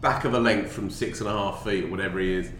[0.00, 2.50] back of a length from six and a half feet or whatever he is,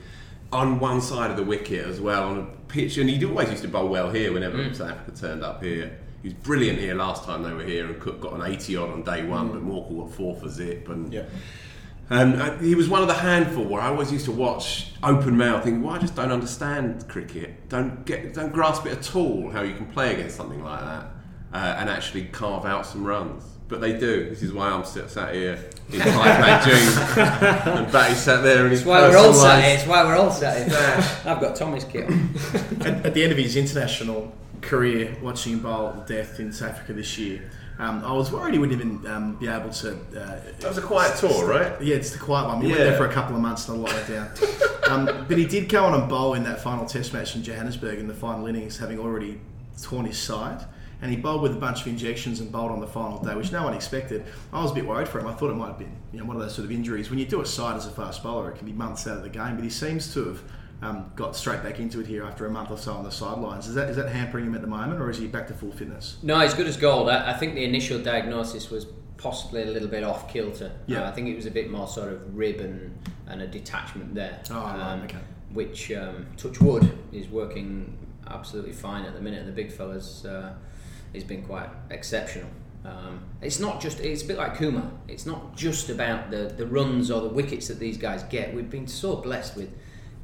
[0.52, 3.62] on one side of the wicket as well on a pitch, and he always used
[3.62, 4.76] to bowl well here whenever Mm.
[4.76, 5.98] South Africa turned up here.
[6.22, 8.90] He was brilliant here last time they were here, and Cook got an 80 odd
[8.90, 11.22] on day one, but Morkel got four for zip, and Yeah.
[12.10, 15.36] And uh, he was one of the handful where I always used to watch open
[15.36, 17.68] mouth, thinking, "Well, I just don't understand cricket.
[17.68, 19.48] Don't get, don't grasp it at all.
[19.50, 21.06] How you can play against something like that
[21.52, 24.28] uh, and actually carve out some runs." But they do.
[24.28, 25.56] This is why I'm sit, sat here
[25.92, 26.96] in high jeans,
[27.76, 29.76] and Batty sat there in his It's why we're all sat here.
[29.76, 30.76] It's why we're all sat here.
[31.32, 32.06] I've got Tommy's kit.
[32.06, 32.34] on.
[32.80, 36.94] at, at the end of his international career, watching him bowl death in South Africa
[36.94, 37.48] this year,
[37.80, 39.92] um, I was worried he wouldn't even um, be able to.
[39.92, 41.80] Uh, That was a quiet tour, right?
[41.80, 42.60] Yeah, it's the quiet one.
[42.60, 44.30] He went there for a couple of months and a lot went down.
[44.90, 47.98] um, but he did go on and bowl in that final Test match in Johannesburg
[47.98, 49.40] in the final innings, having already
[49.82, 50.64] torn his side.
[51.02, 53.50] And he bowled with a bunch of injections and bowled on the final day, which
[53.50, 54.26] no one expected.
[54.52, 55.26] I was a bit worried for him.
[55.26, 57.08] I thought it might have been you know, one of those sort of injuries.
[57.08, 59.22] When you do a side as a fast bowler, it can be months out of
[59.22, 59.54] the game.
[59.56, 60.42] But he seems to have
[60.82, 63.68] um, got straight back into it here after a month or so on the sidelines.
[63.68, 65.72] Is that is that hampering him at the moment, or is he back to full
[65.72, 66.16] fitness?
[66.22, 67.08] No, he's good as gold.
[67.08, 70.72] I, I think the initial diagnosis was possibly a little bit off kilter.
[70.86, 71.02] Yeah.
[71.02, 74.14] Uh, I think it was a bit more sort of rib and, and a detachment
[74.14, 74.40] there.
[74.50, 75.18] Oh, right, okay.
[75.52, 79.44] Which, um, touch wood, is working absolutely fine at the minute.
[79.44, 80.54] The big fella's uh,
[81.12, 82.48] he's been quite exceptional.
[82.84, 84.90] Um, it's not just it's a bit like Kumar.
[85.06, 88.54] It's not just about the, the runs or the wickets that these guys get.
[88.54, 89.70] We've been so blessed with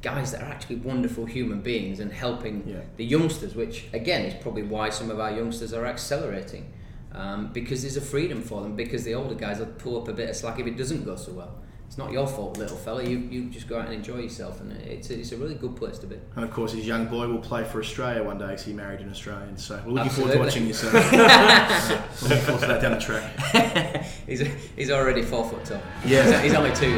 [0.01, 2.81] guys that are actually wonderful human beings and helping Yeah.
[2.97, 6.71] the youngsters, which again is probably why some of our youngsters are accelerating.
[7.13, 8.75] Um, because there's a freedom for them.
[8.75, 11.15] Because the older guys will pull up a bit of slack if it doesn't go
[11.15, 11.55] so well.
[11.87, 13.01] It's not your fault, little fella.
[13.01, 15.77] You, you just go out and enjoy yourself, and it's a, it's a really good
[15.77, 16.17] place to be.
[16.35, 18.99] And of course, his young boy will play for Australia one day because he married
[18.99, 19.55] an Australian.
[19.57, 21.17] So we're looking forward to watching Absolutely.
[21.17, 24.03] Uh, uh, looking forward to that down the track.
[24.27, 24.41] he's,
[24.75, 25.81] he's already four foot tall.
[26.05, 26.41] Yeah.
[26.41, 26.93] He's, he's only two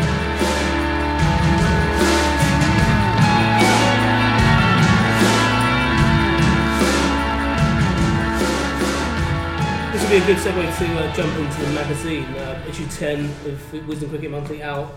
[10.04, 12.24] would be a good segue to uh, jump into the magazine.
[12.24, 14.92] Uh, issue 10 of Wisden Cricket Monthly out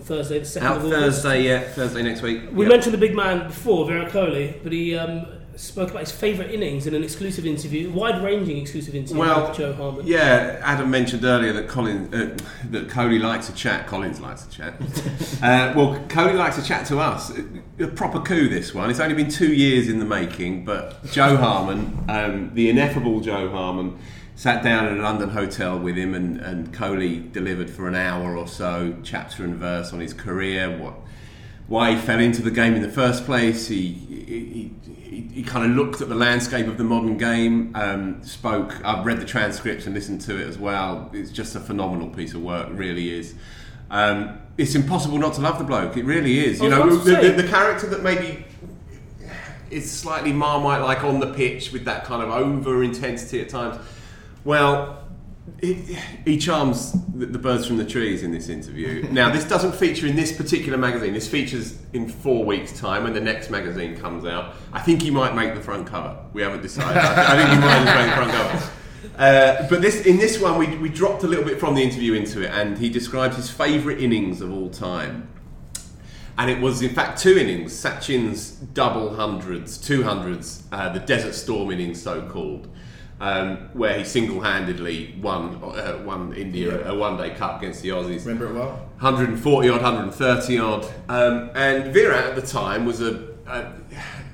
[0.00, 1.22] Thursday, the 2nd Out of August.
[1.22, 2.42] Thursday, yeah, Thursday next week.
[2.52, 2.72] We Yep.
[2.72, 5.24] mentioned the big man before, Virat Kohli, but he um,
[5.56, 9.72] spoke about his favourite innings in an exclusive interview, wide-ranging exclusive interview Well, with Jo
[9.72, 10.06] Harman.
[10.06, 12.36] Yeah, Adam mentioned earlier that Colin, uh,
[12.70, 13.86] that Kohli likes to chat.
[13.86, 14.74] Collins likes to chat.
[15.42, 17.32] uh, well, Kohli likes to chat to us.
[17.78, 18.90] A proper coup, this one.
[18.90, 23.48] It's only been two years in the making, but Jo Harman, um, the ineffable Jo
[23.50, 23.98] Harman,
[24.40, 28.38] sat down in a London hotel with him, and, and Kohli delivered for an hour
[28.38, 30.94] or so, chapter and verse on his career, what
[31.68, 33.68] why he fell into the game in the first place.
[33.68, 37.72] He he, he, he kind of looked at the landscape of the modern game.
[37.74, 38.82] Um, spoke.
[38.82, 41.10] I've read the transcripts and listened to it as well.
[41.12, 42.68] It's just a phenomenal piece of work.
[42.70, 43.34] Really is.
[43.90, 45.98] Um, it's impossible not to love the bloke.
[45.98, 46.62] It really is.
[46.62, 48.46] You know, the, the, the character that maybe
[49.70, 53.78] is slightly marmite like on the pitch with that kind of over intensity at times.
[54.44, 55.04] Well,
[55.60, 55.74] he,
[56.24, 59.08] he charms the, the birds from the trees in this interview.
[59.10, 61.12] Now, this doesn't feature in this particular magazine.
[61.12, 64.54] This features in four weeks' time when the next magazine comes out.
[64.72, 66.16] I think he might make the front cover.
[66.32, 66.98] We haven't decided.
[66.98, 68.72] I, I think he might make the front cover.
[69.18, 72.14] Uh, but this, in this one, we, we dropped a little bit from the interview
[72.14, 75.28] into it, and he describes his favourite innings of all time.
[76.38, 81.34] And it was, in fact, two innings Sachin's double hundreds, two hundreds, uh, the Desert
[81.34, 82.68] Storm innings, so called,
[83.20, 87.90] um, where he single handedly won, uh, won India a one day cup against the
[87.90, 88.24] Aussies.
[88.24, 88.70] Remember it well.
[88.98, 90.86] 140 odd, 130 odd.
[91.08, 93.72] Um, and Virat at the time was a, a,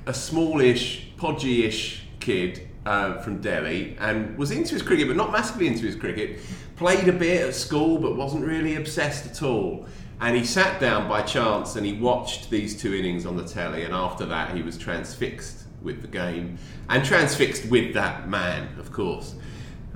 [0.05, 5.67] a smallish, podgy-ish kid uh, from Delhi and was into his cricket, but not massively
[5.67, 6.39] into his cricket.
[6.77, 9.85] Played a bit at school, but wasn't really obsessed at all.
[10.21, 13.83] And he sat down by chance and he watched these two innings on the telly,
[13.83, 16.57] and after that, he was transfixed with the game
[16.89, 19.35] and transfixed with that man, of course.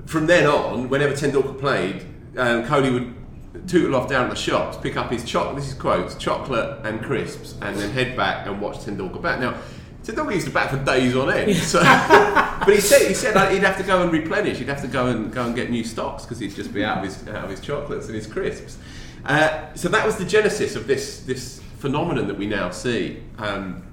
[0.06, 2.02] From then on, whenever Tendulkar played,
[2.36, 5.74] um, Kohli would tootle off down at the shops, pick up his chocolate, this is
[5.74, 9.40] quotes, chocolate and crisps, and then head back and watch Tendulkar bat.
[9.40, 9.56] Now,
[10.02, 11.80] Tendulkar used to bat for days on end, so,
[12.64, 14.58] but he said he said like, he'd have to go and replenish.
[14.58, 16.98] He'd have to go and go and get new stocks because he'd just be out
[16.98, 18.78] of his out of his chocolates and his crisps.
[19.24, 23.22] Uh, so that was the genesis of this this phenomenon that we now see.
[23.38, 23.84] Um,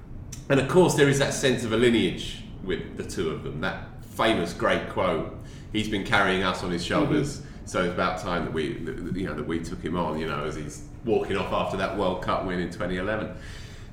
[0.50, 3.60] and of course, there is that sense of a lineage with the two of them.
[3.60, 5.38] That famous great quote:
[5.72, 6.94] "He's been carrying us on his mm-hmm.
[6.94, 10.18] shoulders." So it's about time that we, that, you know, that we took him on.
[10.18, 13.34] You know, as he's walking off after that World Cup win in 2011.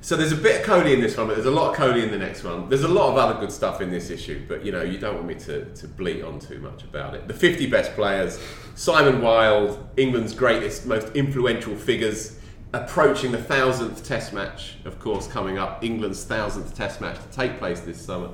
[0.00, 2.02] So there's a bit of Kohli in this one, but there's a lot of Kohli
[2.04, 2.68] in the next one.
[2.68, 5.16] There's a lot of other good stuff in this issue, but you know, you don't
[5.16, 7.26] want me to, to bleat on too much about it.
[7.26, 8.40] The 50 best players,
[8.76, 12.37] Simon Wilde, England's greatest, most influential figures,
[12.72, 15.82] approaching the thousandth Test match, of course, coming up.
[15.82, 18.30] England's thousandth Test match to take place this summer.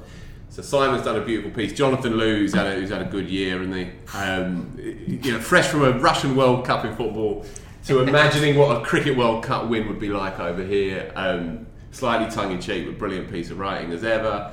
[0.51, 1.73] So Simon's done a beautiful piece.
[1.73, 5.41] Jonathan Liew, who's had a, who's had a good year, and the um, you know
[5.41, 7.45] fresh from a Russian World Cup in football
[7.87, 11.13] to imagining what a cricket World Cup win would be like over here.
[11.17, 14.53] Um, slightly tongue in cheek, but brilliant piece of writing as ever.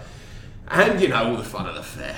[0.68, 2.18] And you know all the fun of the fair.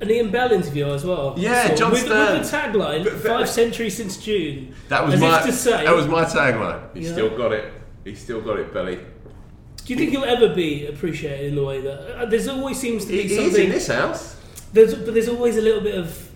[0.00, 1.34] An Ian Bell interview as well.
[1.38, 2.38] Yeah, So John with, Stern.
[2.40, 4.74] With the tagline, But- but- five centuries since June.
[4.88, 6.80] That was As my to say, that was my tagline.
[6.94, 7.12] He's Yeah.
[7.12, 7.72] still got it.
[8.04, 8.96] He's still got it, Billy.
[8.96, 13.04] Do you think he'll ever be appreciated in the way that uh, there's always seems
[13.04, 13.64] to be He, he's something?
[13.66, 14.36] in this house.
[14.72, 16.28] There's, but there's always a little bit of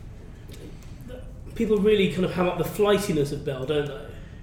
[1.55, 4.01] people really kind of ham up the flightiness of Bell, don't they?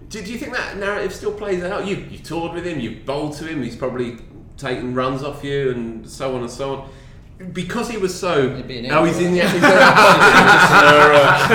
[0.10, 1.88] Do, do you think that narrative still plays out?
[1.88, 4.18] You you toured with him, you bowled to him, he's probably
[4.58, 6.90] taken runs off you, and so on and so on.
[7.52, 8.62] Because he was so.
[8.64, 9.42] be an Oh, he's in the.
[9.42, 9.54] April.
[9.54, 9.76] He's in the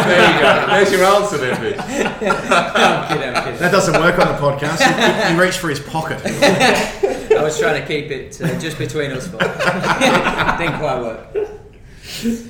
[0.04, 0.66] there you go.
[0.66, 1.78] There's your answer, there, bitch.
[1.80, 3.58] I'm kidding, I'm kidding.
[3.60, 4.80] That doesn't work on the podcast.
[5.28, 6.20] He, he reached for his pocket.
[6.24, 9.40] I was trying to keep it uh, just between us four.
[10.58, 11.36] Didn't quite work.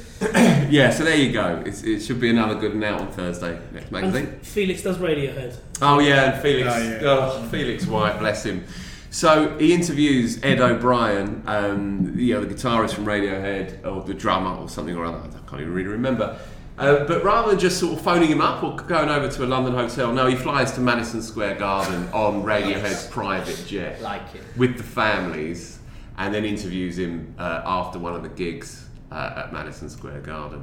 [0.68, 1.62] Yeah, so there you go.
[1.64, 4.26] It's, it should be another good night on Thursday next magazine.
[4.26, 5.56] And Felix does Radiohead.
[5.80, 6.68] Oh yeah, and Felix.
[6.70, 6.98] Oh, yeah.
[7.04, 8.62] Oh, Felix White, bless him.
[9.10, 14.54] So he interviews Ed O'Brien, um, you know, the guitarist from Radiohead, or the drummer,
[14.56, 15.18] or something or other.
[15.18, 16.38] I can't even really remember.
[16.78, 19.46] Uh, but rather than just sort of phoning him up or going over to a
[19.46, 24.42] London hotel, no, he flies to Madison Square Garden on Radiohead's private jet Like it.
[24.56, 25.78] with the families,
[26.16, 30.62] and then interviews him uh, after one of the gigs uh, at Madison Square Garden.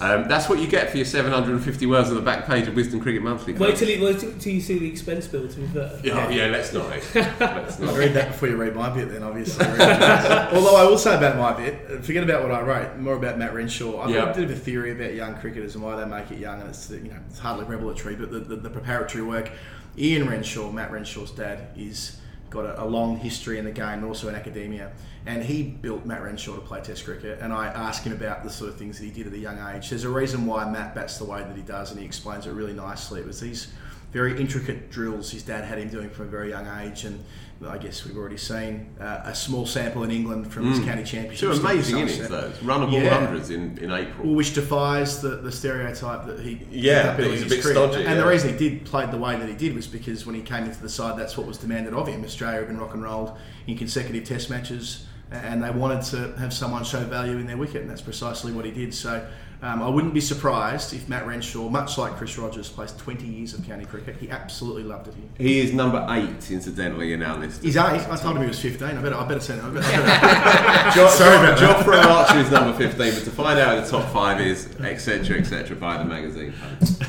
[0.00, 3.00] Um, that's what you get for your 750 words on the back page of Wisden
[3.00, 3.54] Cricket Monthly.
[3.54, 5.48] Wait till, you, wait till till you see the expense bill.
[5.48, 5.98] To be fair.
[6.04, 6.88] Yeah, yeah, let's not.
[7.14, 7.96] let's not.
[7.96, 9.64] Read that before you read my bit, then obviously.
[9.66, 12.98] Although I will say about my bit, forget about what I wrote.
[12.98, 14.00] More about Matt Renshaw.
[14.00, 14.26] I've Yeah.
[14.26, 16.60] got a bit of a theory about young cricketers and why they make it young,
[16.60, 19.50] and it's you know it's hardly revelatory, but the, the, the preparatory work.
[19.98, 22.18] Ian Renshaw, Matt Renshaw's dad, is
[22.50, 24.92] got a, a long history in the game, and also in academia.
[25.26, 28.50] And he built Matt Renshaw to play Test cricket, and I asked him about the
[28.50, 29.90] sort of things that he did at a young age.
[29.90, 32.52] There's a reason why Matt bats the way that he does, and he explains it
[32.52, 33.20] really nicely.
[33.20, 33.72] It was these
[34.12, 37.22] very intricate drills his dad had him doing from a very young age, and
[37.66, 41.38] I guess we've already seen uh, a small sample in England from his county championship.
[41.38, 42.50] Two amazing innings, though.
[42.62, 43.08] Runnable Yeah.
[43.18, 44.34] hundreds in, in April.
[44.34, 47.74] Which defies the, the stereotype that he Yeah, that he's a bit career.
[47.74, 50.34] stodgy, And the reason he did played the way that he did was because when
[50.34, 52.24] he came into the side, that's what was demanded of him.
[52.24, 53.36] Australia had been rock and rolled
[53.66, 57.80] in consecutive Test matches, and they wanted to have someone show value in their wicket,
[57.82, 58.94] and that's precisely what he did.
[58.94, 59.26] So.
[59.62, 63.54] Um, I wouldn't be surprised if Matt Renshaw, much like Chris Rogers, plays 20 years
[63.54, 64.16] of county cricket.
[64.16, 65.28] He absolutely loved it here.
[65.38, 67.62] He is number eight, incidentally, in our list.
[67.62, 68.06] He's eight.
[68.08, 68.86] I told him he was 15.
[68.86, 69.70] I better, I better send him.
[69.70, 71.08] I better, I better.
[71.08, 71.86] Sorry about that.
[71.86, 75.38] Jofra Archer is number 15, but to find out who the top five is, etc.,
[75.38, 76.52] etc., buy the magazine.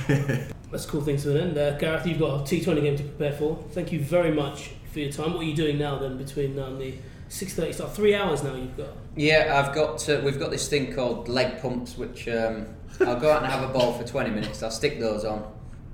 [0.71, 1.57] Let's call things to an end.
[1.57, 3.63] Uh, Gareth, you've got a T20 game to prepare for.
[3.71, 5.33] Thank you very much for your time.
[5.33, 6.79] What are you doing now then between now and
[7.29, 8.89] the 6.30 So Three hours now you've got.
[9.15, 10.07] Yeah, I've got.
[10.07, 12.67] Uh, we've got this thing called leg pumps, which um,
[13.01, 14.63] I'll go out and have a ball for 20 minutes.
[14.63, 15.43] I'll stick those on,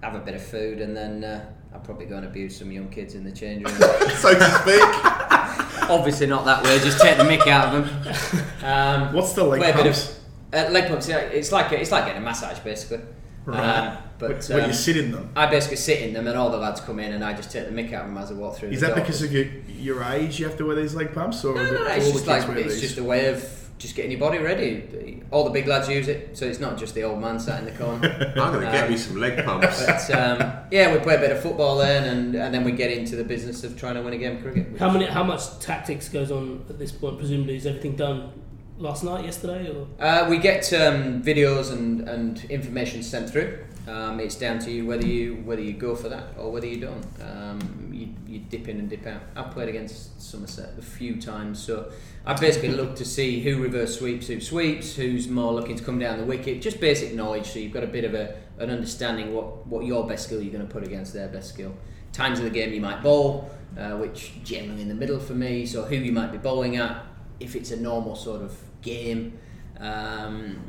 [0.02, 2.90] have a bit of food, and then uh, I'll probably go and abuse some young
[2.90, 3.76] kids in the change room.
[4.18, 5.90] so to speak.
[5.90, 6.78] Obviously not that way.
[6.80, 8.44] Just take the mick out of them.
[8.64, 10.18] Um, What's the leg play a bit pumps?
[10.54, 11.10] of- uh, leg pumps.
[11.10, 13.00] Yeah, it's like a, it's like getting a massage basically.
[13.46, 13.88] Right.
[13.88, 15.30] Um, but Where you um, sit in them.
[15.36, 17.66] I basically sit in them, and all the lads come in, and I just take
[17.66, 18.70] the mick out of them as I walk through.
[18.70, 19.04] Is the that door.
[19.04, 21.44] because of your, your age you have to wear these leg pumps?
[21.44, 22.82] Or No, no, no, it's just like it's these?
[22.82, 25.22] just a way of just getting your body ready.
[25.30, 27.66] All the big lads use it, so it's not just the old man sat in
[27.66, 28.34] the corner.
[28.38, 29.86] I'm going to get me some leg pumps.
[29.86, 32.92] But um, yeah, we play a bit of football then, and, and then we get
[32.92, 34.78] into the business of trying to win a game of cricket.
[34.80, 35.06] How many?
[35.06, 37.18] How much tactics goes on at this point?
[37.18, 38.32] Presumably, is everything done
[38.78, 43.60] last night, yesterday, or Uh, we get um, videos and, and information sent through.
[43.88, 46.80] Um, it's down to you whether you whether you go for that or whether you
[46.80, 47.06] don't.
[47.22, 49.22] Um, you, you dip in and dip out.
[49.36, 51.92] I've played against Somerset a few times, so
[52.26, 56.00] I basically look to see who reverse sweeps, who sweeps, who's more looking to come
[56.00, 56.62] down the wicket.
[56.62, 60.08] Just basic knowledge, so you've got a bit of a, an understanding what, what your
[60.08, 61.76] best skill you're going to put against their best skill.
[62.14, 65.66] Times of the game you might bowl, uh, which generally in the middle for me.
[65.66, 67.04] So who you might be bowling at,
[67.44, 69.38] if it's a normal sort of game,
[69.80, 70.60] um,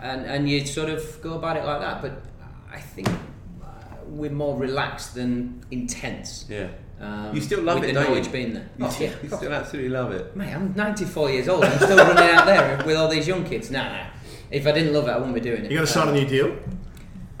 [0.00, 2.02] and and you sort of go about it like that.
[2.02, 2.22] But
[2.70, 3.66] I think uh,
[4.06, 6.46] we're more relaxed than intense.
[6.48, 6.68] Yeah.
[7.00, 8.32] Um, You still love with it, the don't knowledge you?
[8.32, 8.68] being there.
[8.76, 10.34] You, Oh, still, yeah, you still absolutely love it.
[10.36, 11.64] Mate, I'm 94 years old.
[11.64, 13.70] I'm still running out there with all these young kids.
[13.70, 14.06] Nah, nah.
[14.50, 15.70] If I didn't love it, I wouldn't be doing it.
[15.70, 16.56] You got to sign a new deal?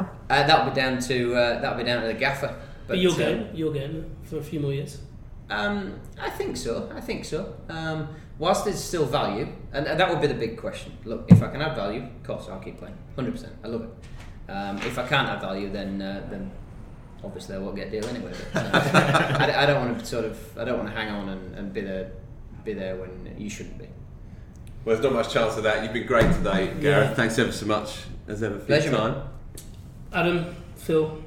[0.00, 2.54] Uh, that'll be down to uh, that'll be down to the gaffer.
[2.86, 4.98] but you're um, going, you're going for a few more years.
[5.50, 6.90] Um, I think so.
[6.94, 7.54] I think so.
[7.68, 8.08] Um,
[8.38, 10.96] whilst there's still value, and, and that would be the big question.
[11.04, 12.96] Look, if I can add value, of course I'll keep playing.
[13.14, 13.54] Hundred percent.
[13.64, 14.50] I love it.
[14.50, 16.50] Um, if I can't add value, then uh, then
[17.24, 18.32] obviously I won't get a deal anyway.
[18.52, 18.70] But, uh,
[19.40, 21.72] I, I don't want to sort of I don't want to hang on and, and
[21.72, 22.12] be there
[22.64, 23.86] be there when you shouldn't be.
[24.84, 25.82] Well, there's not much chance of that.
[25.82, 27.10] You've been great today, Gareth.
[27.10, 27.14] Yeah.
[27.14, 29.14] Thanks ever so much, as ever, for Pleasure, your mate.
[29.14, 29.28] time.
[30.12, 31.22] Adam, Phil,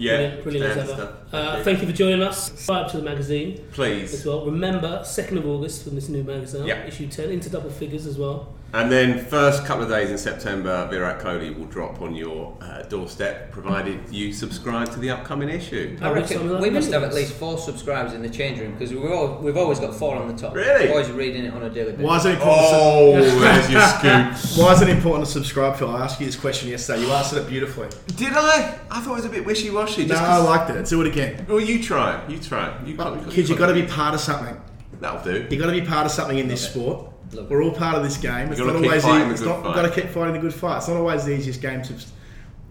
[0.00, 1.16] Yeah, brilliant, brilliant as ever.
[1.30, 2.46] Uh, thank you for joining us.
[2.46, 4.46] Subscribe to the magazine please, as well.
[4.46, 6.86] Remember, second of August from this new magazine, Yeah.
[6.86, 8.48] issue ten, into double figures as well.
[8.72, 12.82] And then, first couple of days in September, Virat Kohli will drop on your uh,
[12.82, 15.98] doorstep, provided you subscribe to the upcoming issue.
[16.00, 18.92] I Which reckon we must have at least four subscribers in the change room because
[18.94, 19.02] we've,
[19.40, 20.54] we've always got four on the top.
[20.54, 20.88] Really?
[20.88, 22.06] Always reading it on a daily basis.
[22.06, 22.66] Why is it important?
[22.70, 24.58] Oh, there's your scoop.
[24.64, 25.90] Why is it important to subscribe, Phil?
[25.90, 27.02] I asked you this question yesterday.
[27.02, 27.88] You answered it beautifully.
[28.16, 28.78] Did I?
[28.88, 30.02] I thought it was a bit wishy-washy.
[30.02, 30.76] No, just I 'cause- liked it.
[30.76, 31.44] Let's do it again.
[31.48, 32.24] Well, you try.
[32.28, 32.72] You try.
[32.84, 34.56] You But, can't- kids, you've got to be part of something.
[35.00, 35.46] That'll do.
[35.50, 37.09] You've got to be part of something in this sport.
[37.32, 37.48] Look.
[37.48, 38.50] We're all part of this game.
[38.50, 39.74] It's not always fighting the it's good not, fight.
[39.74, 40.78] got to keep fighting the good fight.
[40.78, 41.94] It's not always the easiest game to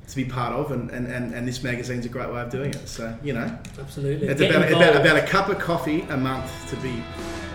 [0.10, 2.72] to be part of, and, and, and, and this magazine's a great way of doing
[2.72, 2.88] it.
[2.90, 4.28] So you know, Absolutely.
[4.28, 7.02] it's about, about about a cup of coffee a month to be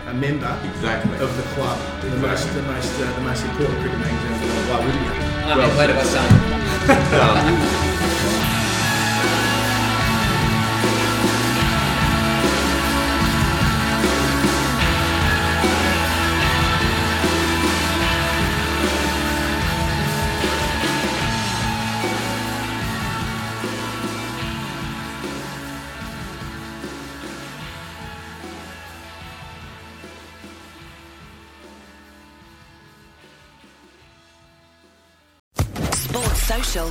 [0.06, 1.14] a member Exactly.
[1.18, 4.46] of the club, the most the most uh, the most important cricket magazine in the
[4.46, 4.68] world.
[4.68, 5.10] Why wouldn't you?
[5.46, 7.90] I mean, where do I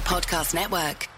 [0.04, 1.13] Podcast Network.